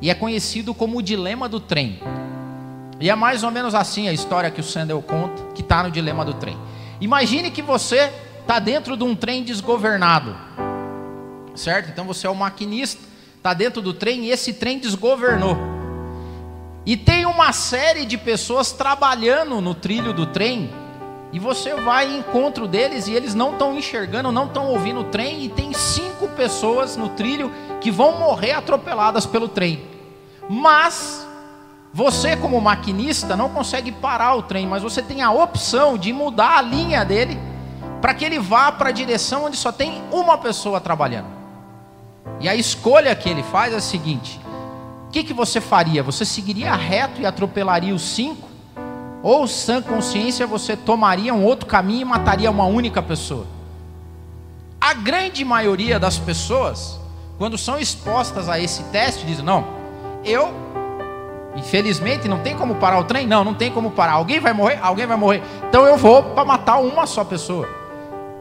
E 0.00 0.08
é 0.08 0.14
conhecido 0.14 0.72
como 0.72 0.96
o 0.96 1.02
dilema 1.02 1.50
do 1.50 1.60
trem. 1.60 2.00
E 2.98 3.10
é 3.10 3.14
mais 3.14 3.42
ou 3.42 3.50
menos 3.50 3.74
assim 3.74 4.08
a 4.08 4.12
história 4.14 4.50
que 4.50 4.62
o 4.62 4.64
Sandel 4.64 5.02
conta, 5.02 5.42
que 5.54 5.60
está 5.60 5.82
no 5.82 5.90
dilema 5.90 6.24
do 6.24 6.32
trem. 6.32 6.56
Imagine 6.98 7.50
que 7.50 7.60
você 7.60 8.10
está 8.40 8.58
dentro 8.58 8.96
de 8.96 9.04
um 9.04 9.14
trem 9.14 9.44
desgovernado, 9.44 10.34
certo? 11.54 11.90
Então 11.90 12.04
você 12.04 12.26
é 12.26 12.30
o 12.30 12.34
maquinista, 12.34 13.02
está 13.36 13.52
dentro 13.54 13.80
do 13.80 13.92
trem 13.92 14.24
e 14.24 14.30
esse 14.30 14.52
trem 14.52 14.78
desgovernou. 14.78 15.56
E 16.84 16.96
tem 16.96 17.26
uma 17.26 17.52
série 17.52 18.04
de 18.04 18.18
pessoas 18.18 18.72
trabalhando 18.72 19.60
no 19.60 19.74
trilho 19.74 20.12
do 20.12 20.26
trem, 20.26 20.70
e 21.32 21.38
você 21.38 21.74
vai 21.74 22.12
em 22.12 22.18
encontro 22.18 22.68
deles 22.68 23.06
e 23.06 23.12
eles 23.12 23.34
não 23.34 23.52
estão 23.52 23.74
enxergando, 23.74 24.30
não 24.30 24.46
estão 24.46 24.66
ouvindo 24.66 25.00
o 25.00 25.04
trem, 25.04 25.44
e 25.44 25.48
tem 25.48 25.72
cinco 25.72 26.28
pessoas 26.28 26.96
no 26.96 27.08
trilho 27.10 27.50
que 27.80 27.90
vão 27.90 28.18
morrer 28.18 28.52
atropeladas 28.52 29.24
pelo 29.24 29.48
trem. 29.48 29.82
Mas 30.48 31.26
você, 31.92 32.36
como 32.36 32.60
maquinista, 32.60 33.36
não 33.36 33.48
consegue 33.48 33.92
parar 33.92 34.34
o 34.34 34.42
trem, 34.42 34.66
mas 34.66 34.82
você 34.82 35.00
tem 35.00 35.22
a 35.22 35.30
opção 35.30 35.96
de 35.96 36.12
mudar 36.12 36.58
a 36.58 36.62
linha 36.62 37.04
dele 37.04 37.38
para 38.00 38.12
que 38.12 38.24
ele 38.24 38.38
vá 38.38 38.72
para 38.72 38.88
a 38.88 38.92
direção 38.92 39.44
onde 39.44 39.56
só 39.56 39.70
tem 39.70 40.02
uma 40.10 40.36
pessoa 40.36 40.80
trabalhando. 40.80 41.41
E 42.40 42.48
a 42.48 42.54
escolha 42.54 43.14
que 43.14 43.28
ele 43.28 43.42
faz 43.42 43.72
é 43.72 43.76
a 43.76 43.80
seguinte: 43.80 44.40
o 45.08 45.10
que, 45.10 45.24
que 45.24 45.32
você 45.32 45.60
faria? 45.60 46.02
Você 46.02 46.24
seguiria 46.24 46.74
reto 46.74 47.20
e 47.20 47.26
atropelaria 47.26 47.94
os 47.94 48.02
cinco? 48.02 48.48
Ou, 49.22 49.46
sã 49.46 49.80
consciência, 49.80 50.46
você 50.46 50.76
tomaria 50.76 51.32
um 51.32 51.44
outro 51.44 51.66
caminho 51.66 52.00
e 52.02 52.04
mataria 52.04 52.50
uma 52.50 52.64
única 52.64 53.00
pessoa? 53.00 53.46
A 54.80 54.94
grande 54.94 55.44
maioria 55.44 55.98
das 56.00 56.18
pessoas, 56.18 56.98
quando 57.38 57.56
são 57.56 57.78
expostas 57.78 58.48
a 58.48 58.58
esse 58.58 58.82
teste, 58.84 59.24
dizem: 59.24 59.44
não, 59.44 59.64
eu 60.24 60.62
Infelizmente, 61.54 62.28
não 62.28 62.38
tem 62.38 62.56
como 62.56 62.76
parar 62.76 62.98
o 62.98 63.04
trem? 63.04 63.26
Não, 63.26 63.44
não 63.44 63.54
tem 63.54 63.70
como 63.70 63.90
parar. 63.90 64.12
Alguém 64.12 64.40
vai 64.40 64.52
morrer? 64.52 64.78
Alguém 64.80 65.06
vai 65.06 65.16
morrer. 65.16 65.42
Então 65.68 65.84
eu 65.84 65.96
vou 65.96 66.22
para 66.22 66.44
matar 66.44 66.78
uma 66.78 67.06
só 67.06 67.24
pessoa. 67.24 67.68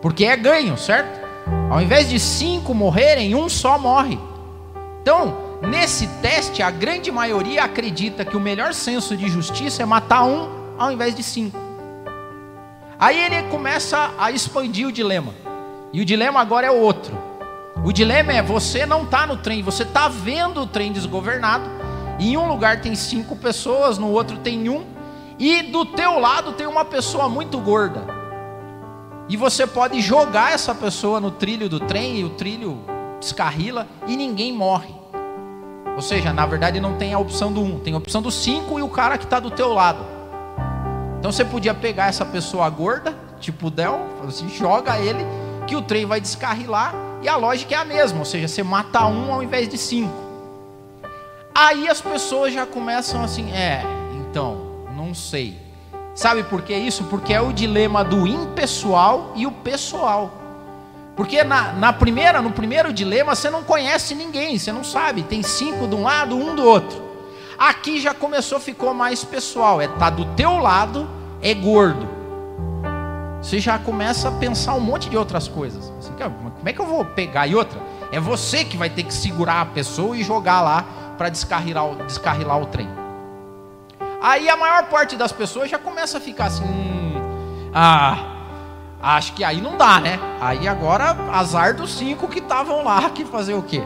Porque 0.01 0.25
é 0.25 0.37
ganho, 0.37 0.77
certo? 0.77 1.20
Ao 1.69 1.81
invés 1.81 2.09
de 2.09 2.19
cinco 2.19 2.73
morrerem, 2.73 3.33
um 3.35 3.47
só 3.47 3.77
morre. 3.77 4.19
Então, 5.01 5.37
nesse 5.61 6.07
teste, 6.21 6.61
a 6.61 6.69
grande 6.69 7.11
maioria 7.11 7.63
acredita 7.63 8.25
que 8.25 8.37
o 8.37 8.39
melhor 8.39 8.73
senso 8.73 9.15
de 9.15 9.27
justiça 9.29 9.81
é 9.81 9.85
matar 9.85 10.23
um 10.23 10.49
ao 10.77 10.91
invés 10.91 11.15
de 11.15 11.23
cinco. 11.23 11.57
Aí 12.99 13.17
ele 13.19 13.43
começa 13.49 14.11
a 14.19 14.31
expandir 14.31 14.87
o 14.87 14.91
dilema. 14.91 15.33
E 15.91 16.01
o 16.01 16.05
dilema 16.05 16.39
agora 16.39 16.67
é 16.67 16.71
outro. 16.71 17.17
O 17.83 17.91
dilema 17.91 18.31
é 18.31 18.41
você 18.43 18.85
não 18.85 19.03
está 19.03 19.25
no 19.25 19.37
trem, 19.37 19.63
você 19.63 19.83
está 19.83 20.07
vendo 20.07 20.61
o 20.61 20.67
trem 20.67 20.91
desgovernado. 20.91 21.67
Em 22.19 22.37
um 22.37 22.47
lugar 22.47 22.81
tem 22.81 22.93
cinco 22.93 23.35
pessoas, 23.35 23.97
no 23.97 24.11
outro 24.11 24.37
tem 24.37 24.69
um, 24.69 24.85
e 25.39 25.63
do 25.63 25.83
teu 25.83 26.19
lado 26.19 26.53
tem 26.53 26.67
uma 26.67 26.85
pessoa 26.85 27.27
muito 27.27 27.57
gorda. 27.57 28.20
E 29.31 29.37
você 29.37 29.65
pode 29.65 30.01
jogar 30.01 30.51
essa 30.51 30.75
pessoa 30.75 31.21
no 31.21 31.31
trilho 31.31 31.69
do 31.69 31.79
trem 31.79 32.19
e 32.19 32.23
o 32.25 32.31
trilho 32.31 32.81
descarrila 33.17 33.87
e 34.05 34.17
ninguém 34.17 34.51
morre. 34.51 34.93
Ou 35.95 36.01
seja, 36.01 36.33
na 36.33 36.45
verdade 36.45 36.81
não 36.81 36.97
tem 36.97 37.13
a 37.13 37.17
opção 37.17 37.49
do 37.49 37.61
um, 37.61 37.79
tem 37.79 37.93
a 37.93 37.97
opção 37.97 38.21
do 38.21 38.29
cinco 38.29 38.77
e 38.77 38.81
o 38.81 38.89
cara 38.89 39.17
que 39.17 39.23
está 39.23 39.39
do 39.39 39.49
teu 39.49 39.71
lado. 39.71 40.05
Então 41.17 41.31
você 41.31 41.45
podia 41.45 41.73
pegar 41.73 42.07
essa 42.07 42.25
pessoa 42.25 42.69
gorda, 42.69 43.17
tipo 43.39 43.71
Del, 43.71 44.01
assim, 44.27 44.49
joga 44.49 44.99
ele, 44.99 45.25
que 45.65 45.77
o 45.77 45.81
trem 45.81 46.05
vai 46.05 46.19
descarrilar 46.19 46.93
e 47.21 47.29
a 47.29 47.37
lógica 47.37 47.73
é 47.73 47.77
a 47.77 47.85
mesma, 47.85 48.19
ou 48.19 48.25
seja, 48.25 48.49
você 48.49 48.63
mata 48.63 49.05
um 49.05 49.31
ao 49.31 49.41
invés 49.41 49.69
de 49.69 49.77
cinco. 49.77 50.13
Aí 51.55 51.87
as 51.87 52.01
pessoas 52.01 52.53
já 52.53 52.65
começam 52.65 53.23
assim, 53.23 53.49
é, 53.53 53.81
então, 54.27 54.57
não 54.93 55.13
sei. 55.13 55.60
Sabe 56.13 56.43
por 56.43 56.61
que 56.61 56.73
isso? 56.73 57.05
Porque 57.05 57.33
é 57.33 57.41
o 57.41 57.53
dilema 57.53 58.03
do 58.03 58.27
impessoal 58.27 59.31
e 59.35 59.47
o 59.47 59.51
pessoal. 59.51 60.31
Porque 61.15 61.43
na, 61.43 61.73
na, 61.73 61.93
primeira, 61.93 62.41
no 62.41 62.51
primeiro 62.51 62.91
dilema 62.91 63.35
você 63.35 63.49
não 63.49 63.63
conhece 63.63 64.15
ninguém, 64.15 64.57
você 64.57 64.71
não 64.71 64.83
sabe. 64.83 65.23
Tem 65.23 65.43
cinco 65.43 65.87
de 65.87 65.95
um 65.95 66.03
lado, 66.03 66.35
um 66.35 66.55
do 66.55 66.63
outro. 66.63 67.01
Aqui 67.57 67.99
já 67.99 68.13
começou, 68.13 68.59
ficou 68.59 68.93
mais 68.93 69.23
pessoal. 69.23 69.81
É 69.81 69.87
tá 69.87 70.09
do 70.09 70.25
teu 70.35 70.57
lado, 70.57 71.09
é 71.41 71.53
gordo. 71.53 72.07
Você 73.41 73.59
já 73.59 73.79
começa 73.79 74.29
a 74.29 74.31
pensar 74.31 74.73
um 74.75 74.79
monte 74.79 75.09
de 75.09 75.17
outras 75.17 75.47
coisas. 75.47 75.91
Como 76.17 76.69
é 76.69 76.73
que 76.73 76.79
eu 76.79 76.85
vou 76.85 77.03
pegar? 77.03 77.47
E 77.47 77.55
outra, 77.55 77.79
é 78.11 78.19
você 78.19 78.63
que 78.63 78.77
vai 78.77 78.89
ter 78.89 79.03
que 79.03 79.13
segurar 79.13 79.61
a 79.61 79.65
pessoa 79.65 80.15
e 80.15 80.23
jogar 80.23 80.61
lá 80.61 80.85
para 81.17 81.29
descarrilar, 81.29 81.95
descarrilar 82.05 82.61
o 82.61 82.65
trem. 82.67 83.00
Aí 84.21 84.47
a 84.47 84.55
maior 84.55 84.83
parte 84.85 85.15
das 85.15 85.31
pessoas 85.31 85.67
já 85.67 85.79
começa 85.79 86.19
a 86.19 86.21
ficar 86.21 86.45
assim, 86.45 86.63
hum, 86.63 87.71
ah, 87.73 88.17
acho 89.01 89.33
que 89.33 89.43
aí 89.43 89.59
não 89.59 89.75
dá, 89.77 89.99
né? 89.99 90.19
Aí 90.39 90.67
agora 90.67 91.17
azar 91.31 91.75
dos 91.75 91.91
cinco 91.95 92.27
que 92.27 92.37
estavam 92.37 92.83
lá 92.83 93.09
que 93.09 93.25
fazer 93.25 93.55
o 93.55 93.63
quê? 93.63 93.81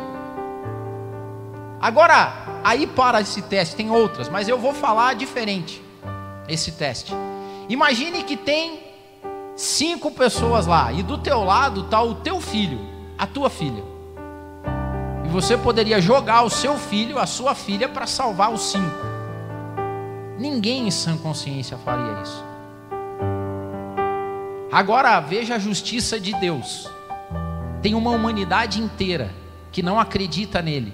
Agora, 1.79 2.33
aí 2.65 2.85
para 2.85 3.21
esse 3.21 3.43
teste 3.43 3.77
tem 3.77 3.89
outras, 3.89 4.27
mas 4.27 4.49
eu 4.49 4.59
vou 4.59 4.73
falar 4.73 5.15
diferente 5.15 5.81
esse 6.49 6.73
teste. 6.73 7.13
Imagine 7.69 8.23
que 8.23 8.35
tem 8.35 8.83
cinco 9.55 10.11
pessoas 10.11 10.67
lá 10.67 10.91
e 10.91 11.01
do 11.01 11.17
teu 11.17 11.45
lado 11.45 11.81
está 11.81 12.01
o 12.01 12.15
teu 12.15 12.41
filho, 12.41 12.79
a 13.17 13.25
tua 13.25 13.49
filha. 13.49 13.83
E 15.23 15.29
você 15.29 15.55
poderia 15.57 16.01
jogar 16.01 16.41
o 16.41 16.49
seu 16.49 16.77
filho, 16.77 17.17
a 17.19 17.25
sua 17.25 17.55
filha, 17.55 17.87
para 17.87 18.05
salvar 18.05 18.51
os 18.51 18.63
cinco. 18.63 19.14
Ninguém 20.37 20.87
em 20.87 20.91
sã 20.91 21.17
consciência 21.17 21.77
faria 21.77 22.21
isso. 22.21 22.43
Agora 24.71 25.19
veja 25.21 25.55
a 25.55 25.59
justiça 25.59 26.19
de 26.19 26.33
Deus. 26.33 26.89
Tem 27.81 27.95
uma 27.95 28.11
humanidade 28.11 28.81
inteira 28.81 29.31
que 29.71 29.81
não 29.81 29.99
acredita 29.99 30.61
nele, 30.61 30.93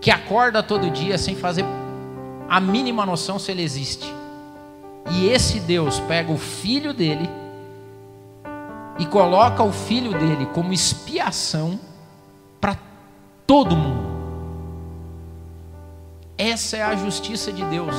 que 0.00 0.10
acorda 0.10 0.62
todo 0.62 0.90
dia 0.90 1.18
sem 1.18 1.34
fazer 1.34 1.64
a 2.48 2.60
mínima 2.60 3.04
noção 3.04 3.38
se 3.38 3.50
ele 3.50 3.62
existe. 3.62 4.12
E 5.10 5.26
esse 5.26 5.58
Deus 5.58 5.98
pega 6.00 6.30
o 6.30 6.38
filho 6.38 6.92
dele 6.92 7.28
e 8.98 9.06
coloca 9.06 9.62
o 9.62 9.72
filho 9.72 10.12
dele 10.16 10.46
como 10.46 10.72
expiação 10.72 11.80
para 12.60 12.76
todo 13.46 13.74
mundo. 13.74 14.12
Essa 16.38 16.76
é 16.76 16.82
a 16.82 16.94
justiça 16.94 17.52
de 17.52 17.64
Deus. 17.64 17.94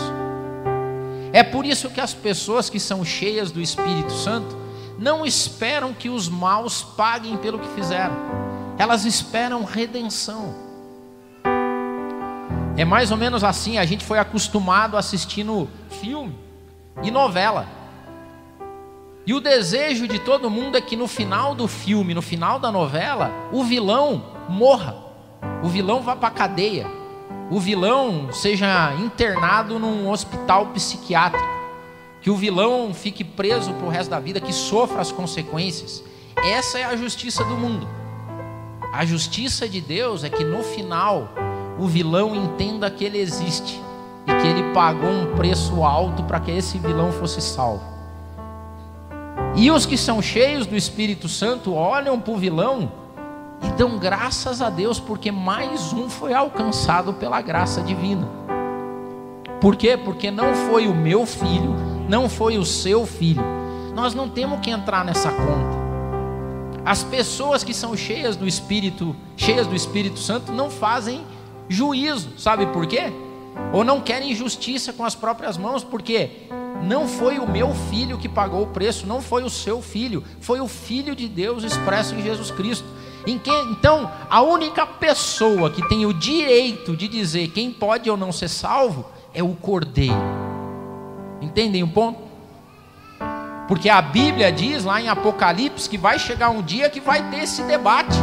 É 1.34 1.41
por 1.41 1.65
isso 1.65 1.89
que 1.89 2.00
as 2.00 2.13
pessoas 2.13 2.69
que 2.69 2.80
são 2.80 3.04
cheias 3.04 3.52
do 3.52 3.60
Espírito 3.60 4.12
Santo 4.12 4.56
não 5.00 5.26
esperam 5.26 5.91
que 5.91 6.08
os 6.08 6.30
maus 6.30 6.84
paguem 6.84 7.36
pelo 7.38 7.58
que 7.58 7.67
fizeram, 7.69 8.15
elas 8.78 9.04
esperam 9.04 9.63
redenção. 9.63 10.54
É 12.78 12.86
mais 12.86 13.10
ou 13.10 13.17
menos 13.17 13.43
assim, 13.43 13.80
a 13.80 13.86
gente 13.86 14.06
foi 14.06 14.19
acostumado 14.19 14.96
assistindo 14.96 15.67
filme 15.89 16.38
e 17.02 17.10
novela. 17.10 17.67
E 19.26 19.34
o 19.34 19.41
desejo 19.41 20.08
de 20.08 20.19
todo 20.19 20.52
mundo 20.52 20.78
é 20.78 20.82
que 20.82 20.96
no 20.96 21.08
final 21.08 21.56
do 21.56 21.67
filme, 21.67 22.13
no 22.13 22.22
final 22.22 22.60
da 22.60 22.72
novela, 22.72 23.32
o 23.52 23.63
vilão 23.63 24.24
morra, 24.48 24.98
o 25.63 25.67
vilão 25.67 26.02
vá 26.02 26.15
para 26.15 26.28
a 26.28 26.32
cadeia 26.32 27.03
o 27.50 27.60
vilão 27.60 28.32
seja 28.32 28.94
internado 28.96 29.78
num 29.78 30.10
hospital 30.10 30.68
psiquiátrico, 30.68 31.46
que 32.22 32.30
o 32.30 32.36
vilão 32.36 32.94
fique 32.94 33.24
preso 33.24 33.74
para 33.74 33.86
o 33.86 33.90
resto 33.90 34.10
da 34.10 34.20
vida, 34.20 34.40
que 34.40 34.54
sofra 34.54 35.02
as 35.02 35.12
consequências. 35.12 36.04
Essa 36.38 36.80
é 36.80 36.84
a 36.84 36.96
justiça 36.96 37.44
do 37.44 37.56
mundo. 37.56 37.88
A 38.92 39.06
justiça 39.06 39.68
de 39.68 39.82
Deus 39.82 40.24
é 40.24 40.30
que 40.30 40.44
no 40.44 40.64
final 40.64 41.30
o 41.78 41.88
vilão 41.88 42.36
entenda 42.36 42.90
que 42.90 43.04
ele 43.04 43.18
existe 43.18 43.80
e 44.26 44.34
que 44.42 44.48
ele 44.48 44.74
pagou 44.74 45.10
um 45.10 45.36
preço 45.36 45.84
alto 45.84 46.24
para 46.24 46.40
que 46.40 46.52
esse 46.52 46.78
vilão 46.78 47.12
fosse 47.12 47.42
salvo. 47.42 47.84
E 49.56 49.70
os 49.70 49.86
que 49.86 49.98
são 49.98 50.22
cheios 50.22 50.66
do 50.66 50.76
Espírito 50.76 51.28
Santo 51.28 51.74
olham 51.74 52.20
para 52.20 52.34
o 52.34 52.38
vilão 52.38 52.92
e 53.63 53.71
dão 53.71 53.97
graças 53.97 54.62
a 54.62 54.69
Deus 54.69 54.99
porque 54.99 55.32
mais 55.32 55.93
um 55.93 56.10
foi 56.10 56.34
alcançado 56.34 57.13
pela 57.13 57.41
graça 57.41 57.82
divina. 57.82 58.28
Por 59.62 59.76
quê? 59.76 59.97
Porque 59.97 60.30
não 60.30 60.54
foi 60.69 60.88
o 60.88 60.93
meu 60.93 61.26
filho, 61.26 61.73
não 62.10 62.28
foi 62.28 62.58
o 62.58 62.65
seu 62.65 63.06
filho. 63.06 63.43
Nós 63.95 64.13
não 64.13 64.28
temos 64.28 64.60
que 64.60 64.69
entrar 64.69 65.06
nessa 65.06 65.32
conta. 65.32 65.84
As 66.86 67.02
pessoas 67.02 67.63
que 67.63 67.73
são 67.73 67.95
cheias 67.95 68.36
do 68.36 68.45
Espírito, 68.45 69.15
cheias 69.38 69.65
do 69.65 69.76
Espírito 69.76 70.19
Santo, 70.19 70.52
não 70.52 70.69
fazem 70.69 71.23
juízo, 71.69 72.38
sabe 72.38 72.65
por 72.67 72.86
quê? 72.86 73.13
Ou 73.71 73.84
não 73.86 74.02
querem 74.02 74.36
justiça 74.36 74.91
com 74.91 75.06
as 75.06 75.15
próprias 75.15 75.58
mãos, 75.58 75.84
porque 75.84 76.47
não 76.84 77.08
foi 77.08 77.39
o 77.39 77.49
meu 77.49 77.73
filho 77.89 78.17
que 78.17 78.28
pagou 78.28 78.63
o 78.63 78.67
preço, 78.67 79.08
não 79.08 79.21
foi 79.21 79.43
o 79.43 79.49
seu 79.49 79.82
filho, 79.82 80.23
foi 80.41 80.60
o 80.60 80.67
Filho 80.67 81.15
de 81.15 81.30
Deus 81.30 81.63
expresso 81.63 82.13
em 82.15 82.21
Jesus 82.21 82.52
Cristo. 82.52 82.86
Então, 83.26 84.12
a 84.30 84.42
única 84.42 84.86
pessoa 84.86 85.70
que 85.70 85.88
tem 85.88 86.06
o 86.06 86.14
direito 86.14 86.96
de 86.96 87.08
dizer 87.08 87.50
quem 87.50 87.72
pode 87.72 88.10
ou 88.10 88.18
não 88.18 88.32
ser 88.32 88.50
salvo 88.50 89.06
é 89.34 89.42
o 89.42 89.56
Cordeiro. 89.56 90.16
Entendem 91.42 91.84
o 91.84 91.88
ponto? 91.88 92.22
Porque 93.68 93.90
a 93.90 94.02
Bíblia 94.02 94.52
diz 94.52 94.84
lá 94.84 95.02
em 95.02 95.08
Apocalipse 95.08 95.90
que 95.90 95.98
vai 95.98 96.20
chegar 96.20 96.50
um 96.50 96.62
dia 96.62 96.90
que 96.90 97.00
vai 97.00 97.30
ter 97.30 97.44
esse 97.44 97.64
debate. 97.64 98.18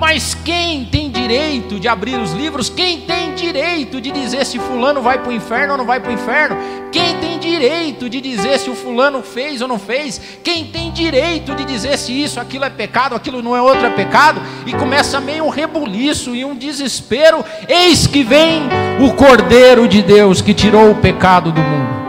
Mas 0.00 0.34
quem 0.34 0.86
tem 0.86 1.10
direito 1.10 1.78
de 1.78 1.86
abrir 1.86 2.18
os 2.18 2.32
livros? 2.32 2.70
Quem 2.70 3.02
tem 3.02 3.34
direito 3.34 4.00
de 4.00 4.10
dizer 4.10 4.46
se 4.46 4.58
fulano 4.58 5.02
vai 5.02 5.18
para 5.18 5.28
o 5.28 5.32
inferno 5.32 5.72
ou 5.72 5.78
não 5.78 5.84
vai 5.84 6.00
para 6.00 6.08
o 6.08 6.14
inferno? 6.14 6.56
Quem 6.90 7.18
tem 7.18 7.38
direito 7.38 8.08
de 8.08 8.18
dizer 8.18 8.58
se 8.58 8.70
o 8.70 8.74
fulano 8.74 9.22
fez 9.22 9.60
ou 9.60 9.68
não 9.68 9.78
fez? 9.78 10.18
Quem 10.42 10.64
tem 10.64 10.90
direito 10.90 11.54
de 11.54 11.66
dizer 11.66 11.98
se 11.98 12.12
isso, 12.12 12.40
aquilo 12.40 12.64
é 12.64 12.70
pecado, 12.70 13.14
aquilo 13.14 13.42
não 13.42 13.54
é 13.54 13.60
outro 13.60 13.84
é 13.84 13.90
pecado? 13.90 14.40
E 14.66 14.72
começa 14.72 15.20
meio 15.20 15.44
um 15.44 15.50
rebuliço 15.50 16.34
e 16.34 16.46
um 16.46 16.56
desespero. 16.56 17.44
Eis 17.68 18.06
que 18.06 18.24
vem 18.24 18.62
o 19.04 19.12
Cordeiro 19.12 19.86
de 19.86 20.00
Deus 20.00 20.40
que 20.40 20.54
tirou 20.54 20.92
o 20.92 20.94
pecado 20.94 21.52
do 21.52 21.60
mundo. 21.60 21.99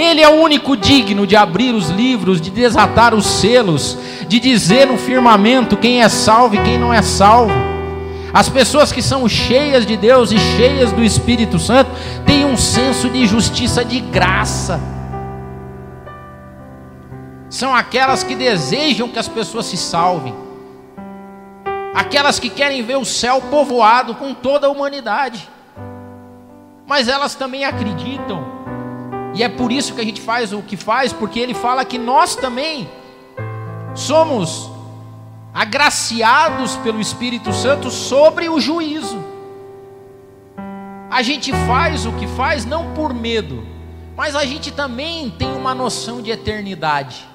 Ele 0.00 0.22
é 0.22 0.28
o 0.28 0.40
único 0.40 0.78
digno 0.78 1.26
de 1.26 1.36
abrir 1.36 1.74
os 1.74 1.90
livros, 1.90 2.40
de 2.40 2.48
desatar 2.50 3.14
os 3.14 3.26
selos, 3.26 3.98
de 4.26 4.40
dizer 4.40 4.86
no 4.86 4.96
firmamento 4.96 5.76
quem 5.76 6.02
é 6.02 6.08
salvo 6.08 6.54
e 6.54 6.62
quem 6.62 6.78
não 6.78 6.92
é 6.92 7.02
salvo. 7.02 7.52
As 8.32 8.48
pessoas 8.48 8.90
que 8.90 9.02
são 9.02 9.28
cheias 9.28 9.84
de 9.84 9.98
Deus 9.98 10.32
e 10.32 10.38
cheias 10.38 10.90
do 10.90 11.04
Espírito 11.04 11.58
Santo 11.58 11.90
têm 12.24 12.46
um 12.46 12.56
senso 12.56 13.10
de 13.10 13.26
justiça 13.26 13.84
de 13.84 14.00
graça. 14.00 14.80
São 17.50 17.74
aquelas 17.74 18.22
que 18.22 18.34
desejam 18.34 19.06
que 19.06 19.18
as 19.18 19.28
pessoas 19.28 19.66
se 19.66 19.76
salvem. 19.76 20.34
Aquelas 21.94 22.38
que 22.38 22.48
querem 22.48 22.82
ver 22.82 22.96
o 22.96 23.04
céu 23.04 23.42
povoado 23.50 24.14
com 24.14 24.32
toda 24.32 24.66
a 24.66 24.70
humanidade. 24.70 25.46
Mas 26.86 27.06
elas 27.06 27.34
também 27.34 27.66
acreditam 27.66 28.59
e 29.34 29.42
é 29.42 29.48
por 29.48 29.70
isso 29.70 29.94
que 29.94 30.00
a 30.00 30.04
gente 30.04 30.20
faz 30.20 30.52
o 30.52 30.62
que 30.62 30.76
faz, 30.76 31.12
porque 31.12 31.38
ele 31.38 31.54
fala 31.54 31.84
que 31.84 31.98
nós 31.98 32.34
também 32.34 32.88
somos 33.94 34.70
agraciados 35.52 36.76
pelo 36.76 37.00
Espírito 37.00 37.52
Santo 37.52 37.90
sobre 37.90 38.48
o 38.48 38.60
juízo. 38.60 39.22
A 41.10 41.22
gente 41.22 41.52
faz 41.66 42.06
o 42.06 42.12
que 42.12 42.26
faz 42.26 42.64
não 42.64 42.94
por 42.94 43.12
medo, 43.12 43.66
Mas 44.16 44.36
a 44.36 44.44
gente 44.44 44.70
também 44.70 45.30
tem 45.30 45.50
uma 45.50 45.74
noção 45.74 46.20
de 46.20 46.30
eternidade. 46.30 47.26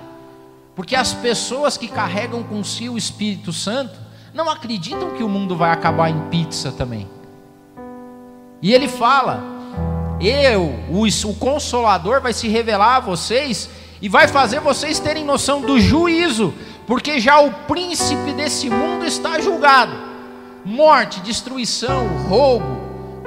Porque 0.76 0.96
as 0.96 1.14
pessoas 1.14 1.78
que 1.78 1.88
carregam 1.88 2.44
com 2.44 2.64
si 2.64 2.88
o 2.88 2.98
Espírito 2.98 3.52
Santo 3.52 3.98
não 4.36 4.48
acreditam 4.50 5.16
que 5.16 5.24
o 5.24 5.30
mundo 5.30 5.56
vai 5.56 5.72
acabar 5.72 6.12
em 6.12 6.30
pizza 6.30 6.72
também. 6.72 7.10
E 8.62 8.72
ele 8.72 8.88
fala: 8.88 9.55
Eu, 10.26 10.74
o, 10.90 11.04
o 11.06 11.36
Consolador, 11.36 12.20
vai 12.20 12.34
se 12.34 12.48
revelar 12.48 12.96
a 12.96 13.00
vocês 13.00 13.70
e 14.02 14.10
vai 14.10 14.28
fazer 14.28 14.60
vocês 14.60 15.00
terem 15.00 15.24
noção 15.24 15.62
do 15.62 15.80
juízo, 15.80 16.52
porque 16.88 17.20
já 17.20 17.40
o 17.40 17.52
príncipe 17.52 18.34
desse 18.34 18.68
mundo 18.68 19.06
está 19.06 19.40
julgado. 19.40 19.94
Morte, 20.66 21.20
destruição, 21.20 22.08
roubo, 22.28 22.66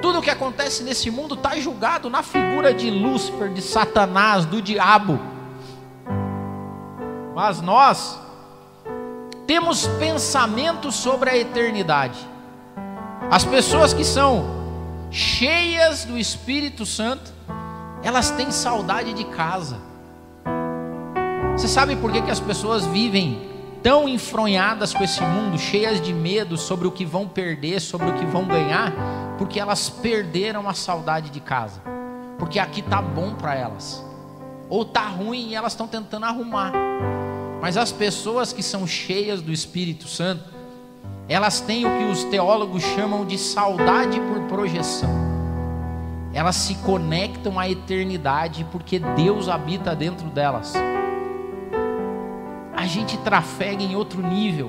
tudo 0.02 0.18
o 0.18 0.22
que 0.22 0.30
acontece 0.30 0.82
nesse 0.82 1.08
mundo 1.08 1.36
está 1.36 1.56
julgado 1.60 2.10
na 2.10 2.20
figura 2.24 2.74
de 2.74 2.90
Lúcifer, 2.90 3.52
de 3.52 3.62
Satanás, 3.62 4.44
do 4.44 4.60
diabo. 4.60 5.20
Mas 7.32 7.60
nós 7.60 8.18
temos 9.46 9.86
pensamentos 10.00 10.96
sobre 10.96 11.30
a 11.30 11.36
eternidade. 11.36 12.18
As 13.30 13.44
pessoas 13.44 13.94
que 13.94 14.04
são 14.04 14.57
cheias 15.10 16.04
do 16.04 16.18
Espírito 16.18 16.84
Santo, 16.84 17.32
elas 18.02 18.30
têm 18.30 18.50
saudade 18.50 19.12
de 19.12 19.24
casa. 19.24 19.78
Você 21.56 21.68
sabe 21.68 21.96
por 21.96 22.12
que, 22.12 22.22
que 22.22 22.30
as 22.30 22.40
pessoas 22.40 22.86
vivem 22.86 23.48
tão 23.82 24.08
enfronhadas 24.08 24.92
com 24.92 25.02
esse 25.02 25.20
mundo, 25.22 25.58
cheias 25.58 26.00
de 26.00 26.12
medo 26.12 26.56
sobre 26.56 26.86
o 26.86 26.92
que 26.92 27.04
vão 27.04 27.26
perder, 27.26 27.80
sobre 27.80 28.10
o 28.10 28.14
que 28.14 28.24
vão 28.26 28.46
ganhar? 28.46 28.92
Porque 29.38 29.58
elas 29.58 29.88
perderam 29.88 30.68
a 30.68 30.74
saudade 30.74 31.30
de 31.30 31.40
casa. 31.40 31.80
Porque 32.38 32.58
aqui 32.58 32.82
tá 32.82 33.02
bom 33.02 33.34
para 33.34 33.54
elas. 33.54 34.04
Ou 34.68 34.84
tá 34.84 35.08
ruim 35.08 35.48
e 35.48 35.54
elas 35.54 35.72
estão 35.72 35.88
tentando 35.88 36.26
arrumar. 36.26 36.72
Mas 37.60 37.76
as 37.76 37.90
pessoas 37.90 38.52
que 38.52 38.62
são 38.62 38.86
cheias 38.86 39.42
do 39.42 39.52
Espírito 39.52 40.06
Santo, 40.06 40.57
elas 41.28 41.60
têm 41.60 41.84
o 41.84 41.98
que 41.98 42.04
os 42.04 42.24
teólogos 42.24 42.82
chamam 42.82 43.26
de 43.26 43.36
saudade 43.36 44.18
por 44.20 44.40
projeção. 44.44 45.10
Elas 46.32 46.56
se 46.56 46.74
conectam 46.76 47.58
à 47.58 47.68
eternidade 47.68 48.66
porque 48.72 48.98
Deus 48.98 49.48
habita 49.48 49.94
dentro 49.94 50.28
delas. 50.28 50.72
A 52.74 52.86
gente 52.86 53.18
trafega 53.18 53.82
em 53.82 53.94
outro 53.94 54.22
nível. 54.22 54.68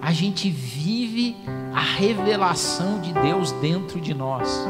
A 0.00 0.12
gente 0.12 0.48
vive 0.50 1.36
a 1.74 1.80
revelação 1.80 3.00
de 3.00 3.12
Deus 3.12 3.52
dentro 3.52 4.00
de 4.00 4.14
nós. 4.14 4.66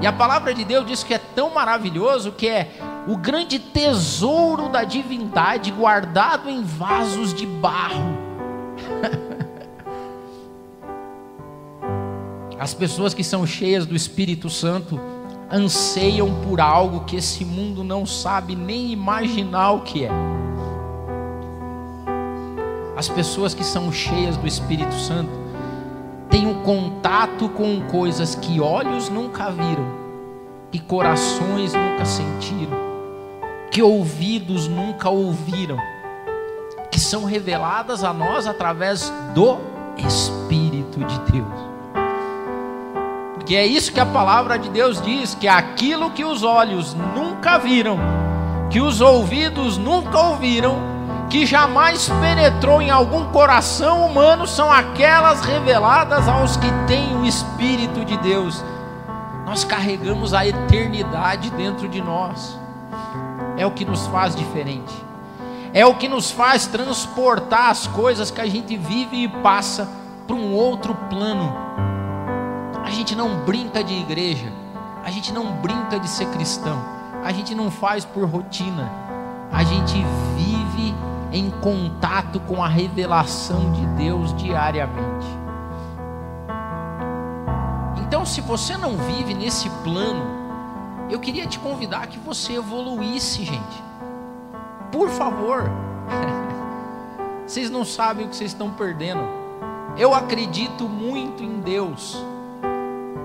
E 0.00 0.06
a 0.06 0.12
palavra 0.12 0.54
de 0.54 0.64
Deus 0.64 0.86
diz 0.86 1.02
que 1.02 1.14
é 1.14 1.18
tão 1.18 1.52
maravilhoso 1.52 2.32
que 2.32 2.48
é 2.48 2.70
o 3.06 3.16
grande 3.16 3.58
tesouro 3.58 4.68
da 4.68 4.84
divindade 4.84 5.70
guardado 5.70 6.48
em 6.48 6.62
vasos 6.62 7.34
de 7.34 7.46
barro. 7.46 8.33
As 12.58 12.72
pessoas 12.72 13.12
que 13.14 13.24
são 13.24 13.46
cheias 13.46 13.86
do 13.86 13.94
Espírito 13.94 14.48
Santo 14.48 15.00
anseiam 15.50 16.32
por 16.42 16.60
algo 16.60 17.04
que 17.04 17.16
esse 17.16 17.44
mundo 17.44 17.84
não 17.84 18.06
sabe 18.06 18.54
nem 18.56 18.92
imaginar 18.92 19.72
o 19.72 19.80
que 19.80 20.04
é. 20.04 20.10
As 22.96 23.08
pessoas 23.08 23.54
que 23.54 23.64
são 23.64 23.92
cheias 23.92 24.36
do 24.36 24.46
Espírito 24.46 24.94
Santo 24.94 25.30
têm 26.30 26.46
um 26.46 26.62
contato 26.62 27.48
com 27.48 27.80
coisas 27.82 28.34
que 28.34 28.60
olhos 28.60 29.08
nunca 29.08 29.50
viram, 29.50 29.86
que 30.70 30.78
corações 30.78 31.72
nunca 31.72 32.04
sentiram 32.04 32.84
que 33.74 33.82
ouvidos 33.82 34.68
nunca 34.68 35.10
ouviram, 35.10 35.76
que 36.92 37.00
são 37.00 37.24
reveladas 37.24 38.04
a 38.04 38.12
nós 38.12 38.46
através 38.46 39.12
do 39.34 39.58
Espírito 39.98 41.00
de 41.00 41.32
Deus. 41.32 41.43
Porque 43.54 43.62
é 43.62 43.66
isso 43.68 43.92
que 43.92 44.00
a 44.00 44.06
palavra 44.06 44.58
de 44.58 44.68
Deus 44.68 45.00
diz: 45.00 45.32
que 45.36 45.46
aquilo 45.46 46.10
que 46.10 46.24
os 46.24 46.42
olhos 46.42 46.92
nunca 47.14 47.56
viram, 47.56 48.00
que 48.68 48.80
os 48.80 49.00
ouvidos 49.00 49.78
nunca 49.78 50.18
ouviram, 50.18 50.76
que 51.30 51.46
jamais 51.46 52.08
penetrou 52.20 52.82
em 52.82 52.90
algum 52.90 53.26
coração 53.26 54.04
humano, 54.04 54.44
são 54.44 54.72
aquelas 54.72 55.40
reveladas 55.40 56.26
aos 56.26 56.56
que 56.56 56.66
têm 56.88 57.16
o 57.16 57.24
Espírito 57.24 58.04
de 58.04 58.16
Deus. 58.16 58.60
Nós 59.46 59.62
carregamos 59.62 60.34
a 60.34 60.44
eternidade 60.44 61.48
dentro 61.50 61.88
de 61.88 62.02
nós 62.02 62.58
é 63.56 63.64
o 63.64 63.70
que 63.70 63.84
nos 63.84 64.04
faz 64.08 64.34
diferente. 64.34 64.92
É 65.72 65.86
o 65.86 65.94
que 65.94 66.08
nos 66.08 66.32
faz 66.32 66.66
transportar 66.66 67.70
as 67.70 67.86
coisas 67.86 68.32
que 68.32 68.40
a 68.40 68.46
gente 68.46 68.76
vive 68.76 69.22
e 69.22 69.28
passa 69.28 69.88
para 70.26 70.34
um 70.34 70.54
outro 70.54 70.92
plano. 71.08 71.93
Gente 72.94 73.16
não 73.16 73.44
brinca 73.44 73.82
de 73.82 73.92
igreja, 73.92 74.52
a 75.04 75.10
gente 75.10 75.32
não 75.32 75.50
brinca 75.56 75.98
de 75.98 76.08
ser 76.08 76.26
cristão, 76.26 76.80
a 77.24 77.32
gente 77.32 77.52
não 77.52 77.68
faz 77.68 78.04
por 78.04 78.24
rotina, 78.24 78.88
a 79.50 79.64
gente 79.64 79.96
vive 80.36 80.94
em 81.32 81.50
contato 81.50 82.38
com 82.38 82.62
a 82.62 82.68
revelação 82.68 83.72
de 83.72 83.84
Deus 84.04 84.32
diariamente. 84.36 85.26
Então, 88.06 88.24
se 88.24 88.40
você 88.40 88.76
não 88.76 88.96
vive 88.96 89.34
nesse 89.34 89.68
plano, 89.82 90.24
eu 91.10 91.18
queria 91.18 91.48
te 91.48 91.58
convidar 91.58 92.06
que 92.06 92.20
você 92.20 92.54
evoluísse, 92.54 93.44
gente. 93.44 93.82
Por 94.92 95.10
favor. 95.10 95.64
vocês 97.44 97.68
não 97.68 97.84
sabem 97.84 98.24
o 98.24 98.28
que 98.28 98.36
vocês 98.36 98.52
estão 98.52 98.70
perdendo. 98.70 99.24
Eu 99.98 100.14
acredito 100.14 100.88
muito 100.88 101.42
em 101.42 101.60
Deus. 101.60 102.24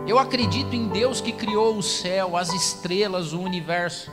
Eu 0.09 0.17
acredito 0.17 0.75
em 0.75 0.87
Deus 0.87 1.21
que 1.21 1.31
criou 1.31 1.77
o 1.77 1.83
céu, 1.83 2.35
as 2.35 2.51
estrelas, 2.51 3.31
o 3.31 3.39
universo. 3.39 4.11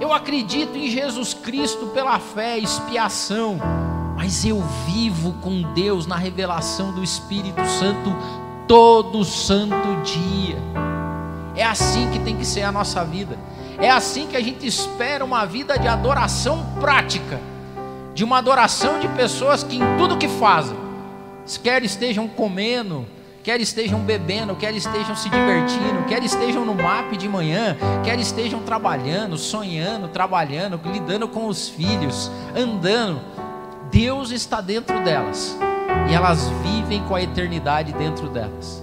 Eu 0.00 0.10
acredito 0.10 0.74
em 0.74 0.88
Jesus 0.88 1.34
Cristo 1.34 1.88
pela 1.88 2.18
fé, 2.18 2.56
expiação. 2.58 3.58
Mas 4.16 4.42
eu 4.46 4.62
vivo 4.86 5.34
com 5.42 5.70
Deus 5.74 6.06
na 6.06 6.16
revelação 6.16 6.94
do 6.94 7.04
Espírito 7.04 7.62
Santo 7.66 8.10
todo 8.66 9.22
santo 9.22 10.00
dia. 10.02 10.56
É 11.54 11.62
assim 11.62 12.10
que 12.10 12.18
tem 12.20 12.34
que 12.34 12.46
ser 12.46 12.62
a 12.62 12.72
nossa 12.72 13.04
vida. 13.04 13.38
É 13.78 13.90
assim 13.90 14.26
que 14.26 14.36
a 14.38 14.42
gente 14.42 14.66
espera 14.66 15.22
uma 15.22 15.44
vida 15.44 15.78
de 15.78 15.88
adoração 15.88 16.64
prática, 16.80 17.38
de 18.14 18.24
uma 18.24 18.38
adoração 18.38 18.98
de 18.98 19.08
pessoas 19.08 19.62
que 19.62 19.76
em 19.76 19.98
tudo 19.98 20.16
que 20.16 20.28
fazem, 20.28 20.78
quer 21.62 21.82
estejam 21.82 22.26
comendo, 22.26 23.06
quer 23.42 23.60
estejam 23.60 23.98
bebendo, 24.00 24.54
quer 24.54 24.72
estejam 24.74 25.16
se 25.16 25.28
divertindo, 25.28 26.04
quer 26.06 26.22
estejam 26.22 26.64
no 26.64 26.74
MAP 26.74 27.16
de 27.16 27.28
manhã, 27.28 27.76
quer 28.04 28.18
estejam 28.18 28.60
trabalhando, 28.60 29.36
sonhando, 29.36 30.08
trabalhando, 30.08 30.80
lidando 30.84 31.26
com 31.26 31.48
os 31.48 31.68
filhos, 31.68 32.30
andando. 32.56 33.20
Deus 33.90 34.30
está 34.30 34.60
dentro 34.60 35.02
delas 35.04 35.56
e 36.08 36.14
elas 36.14 36.48
vivem 36.62 37.02
com 37.02 37.14
a 37.14 37.22
eternidade 37.22 37.92
dentro 37.92 38.28
delas. 38.28 38.82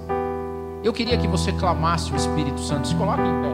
Eu 0.84 0.94
queria 0.94 1.18
que 1.18 1.28
você 1.28 1.52
clamasse 1.54 2.12
o 2.12 2.16
Espírito 2.16 2.60
Santo. 2.62 2.88
Se 2.88 2.96
coloque 2.96 3.22
em 3.22 3.42
pé. 3.42 3.50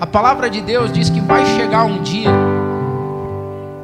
A 0.00 0.06
palavra 0.06 0.48
de 0.48 0.60
Deus 0.60 0.92
diz 0.92 1.10
que 1.10 1.20
vai 1.20 1.44
chegar 1.44 1.84
um 1.84 2.02
dia 2.02 2.30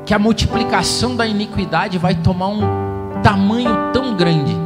que 0.07 0.15
a 0.15 0.19
multiplicação 0.19 1.17
da 1.17 1.27
iniquidade 1.27 1.99
vai 1.99 2.15
tomar 2.15 2.49
um 2.49 3.21
tamanho 3.23 3.93
tão 3.93 4.17
grande 4.17 4.57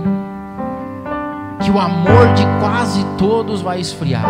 que 1.62 1.70
o 1.70 1.78
amor 1.78 2.32
de 2.34 2.44
quase 2.60 3.04
todos 3.18 3.60
vai 3.60 3.80
esfriar. 3.80 4.26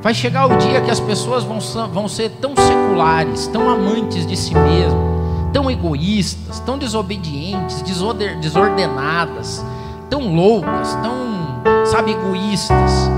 Vai 0.00 0.14
chegar 0.14 0.46
o 0.46 0.56
dia 0.56 0.80
que 0.80 0.90
as 0.90 1.00
pessoas 1.00 1.44
vão, 1.44 1.58
vão 1.88 2.08
ser 2.08 2.30
tão 2.30 2.54
seculares, 2.56 3.46
tão 3.48 3.68
amantes 3.68 4.26
de 4.26 4.36
si 4.36 4.54
mesmo, 4.54 5.50
tão 5.52 5.70
egoístas, 5.70 6.60
tão 6.60 6.78
desobedientes, 6.78 7.82
desordenadas, 8.40 9.64
tão 10.08 10.34
loucas, 10.34 10.94
tão 11.02 11.26
sabe, 11.84 12.12
egoístas, 12.12 13.10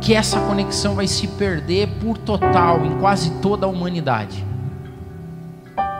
que 0.00 0.14
essa 0.14 0.40
conexão 0.40 0.94
vai 0.94 1.06
se 1.06 1.26
perder 1.26 1.88
por 2.00 2.18
total 2.18 2.84
em 2.84 2.98
quase 2.98 3.30
toda 3.40 3.66
a 3.66 3.68
humanidade. 3.68 4.44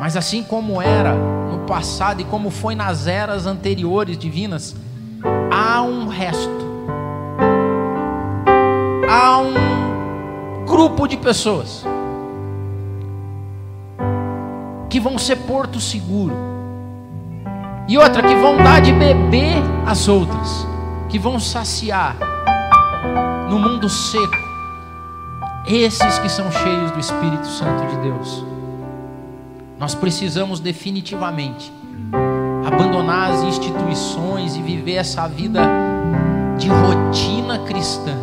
Mas 0.00 0.16
assim 0.16 0.42
como 0.42 0.82
era 0.82 1.14
no 1.14 1.60
passado 1.60 2.20
e 2.20 2.24
como 2.24 2.50
foi 2.50 2.74
nas 2.74 3.06
eras 3.06 3.46
anteriores 3.46 4.18
divinas, 4.18 4.74
há 5.52 5.82
um 5.82 6.08
resto. 6.08 6.62
Há 9.08 9.38
um 9.38 10.64
grupo 10.64 11.06
de 11.06 11.18
pessoas 11.18 11.84
que 14.88 14.98
vão 14.98 15.18
ser 15.18 15.36
porto 15.36 15.78
seguro. 15.78 16.34
E 17.86 17.98
outra 17.98 18.22
que 18.22 18.34
vão 18.36 18.56
dar 18.62 18.80
de 18.80 18.92
beber 18.92 19.62
às 19.86 20.08
outras 20.08 20.66
que 21.10 21.18
vão 21.18 21.38
saciar 21.38 22.16
no 23.50 23.58
mundo 23.58 23.88
seco, 23.90 24.52
Esses 25.66 26.18
que 26.18 26.28
são 26.28 26.50
cheios 26.50 26.90
do 26.90 26.98
Espírito 26.98 27.46
Santo 27.46 27.86
de 27.86 27.96
Deus. 28.02 28.44
Nós 29.78 29.94
precisamos 29.94 30.58
definitivamente 30.58 31.72
abandonar 32.64 33.32
as 33.32 33.42
instituições 33.42 34.56
e 34.56 34.62
viver 34.62 34.94
essa 34.94 35.26
vida 35.26 35.60
de 36.58 36.68
rotina 36.68 37.58
cristã. 37.60 38.16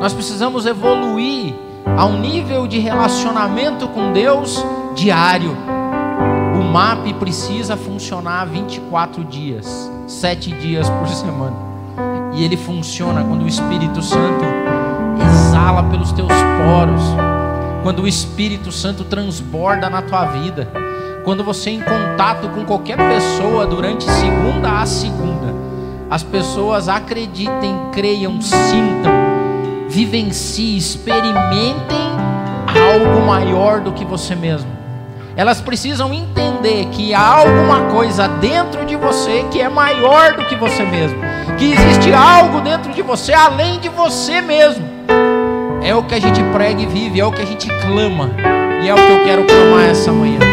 Nós 0.00 0.12
precisamos 0.12 0.66
evoluir 0.66 1.54
a 1.96 2.04
um 2.04 2.18
nível 2.18 2.66
de 2.66 2.78
relacionamento 2.78 3.88
com 3.88 4.12
Deus 4.12 4.64
diário. 4.94 5.56
O 6.58 6.62
MAP 6.62 7.14
precisa 7.18 7.76
funcionar 7.76 8.46
24 8.46 9.24
dias, 9.24 9.90
7 10.06 10.52
dias 10.52 10.88
por 10.88 11.08
semana. 11.08 11.56
E 12.34 12.44
ele 12.44 12.56
funciona 12.56 13.24
quando 13.24 13.44
o 13.44 13.48
Espírito 13.48 14.02
Santo 14.02 14.44
exala 15.20 15.84
pelos 15.84 16.12
teus 16.12 16.28
poros, 16.28 17.02
quando 17.82 18.02
o 18.02 18.08
Espírito 18.08 18.72
Santo 18.72 19.04
transborda 19.04 19.88
na 19.88 20.02
tua 20.02 20.24
vida 20.26 20.68
quando 21.24 21.42
você 21.42 21.70
em 21.70 21.80
contato 21.80 22.48
com 22.50 22.64
qualquer 22.66 22.98
pessoa 22.98 23.66
durante 23.66 24.04
segunda 24.04 24.80
a 24.80 24.86
segunda, 24.86 25.54
as 26.10 26.22
pessoas 26.22 26.86
acreditem, 26.86 27.74
creiam, 27.90 28.40
sintam, 28.42 29.10
vivenciem, 29.88 30.76
experimentem 30.76 32.12
algo 32.68 33.26
maior 33.26 33.80
do 33.80 33.92
que 33.92 34.04
você 34.04 34.36
mesmo. 34.36 34.70
Elas 35.34 35.62
precisam 35.62 36.12
entender 36.12 36.86
que 36.92 37.14
há 37.14 37.38
alguma 37.38 37.90
coisa 37.90 38.28
dentro 38.28 38.84
de 38.84 38.94
você 38.94 39.44
que 39.50 39.60
é 39.60 39.68
maior 39.68 40.34
do 40.34 40.44
que 40.44 40.54
você 40.54 40.84
mesmo, 40.84 41.18
que 41.58 41.72
existe 41.72 42.12
algo 42.12 42.60
dentro 42.60 42.92
de 42.92 43.00
você 43.00 43.32
além 43.32 43.80
de 43.80 43.88
você 43.88 44.42
mesmo. 44.42 44.84
É 45.82 45.94
o 45.94 46.02
que 46.02 46.14
a 46.14 46.20
gente 46.20 46.42
prega 46.52 46.82
e 46.82 46.86
vive, 46.86 47.18
é 47.18 47.24
o 47.24 47.32
que 47.32 47.42
a 47.42 47.46
gente 47.46 47.66
clama, 47.66 48.30
e 48.82 48.88
é 48.88 48.92
o 48.92 48.96
que 48.96 49.10
eu 49.10 49.24
quero 49.24 49.44
clamar 49.44 49.88
essa 49.88 50.12
manhã. 50.12 50.44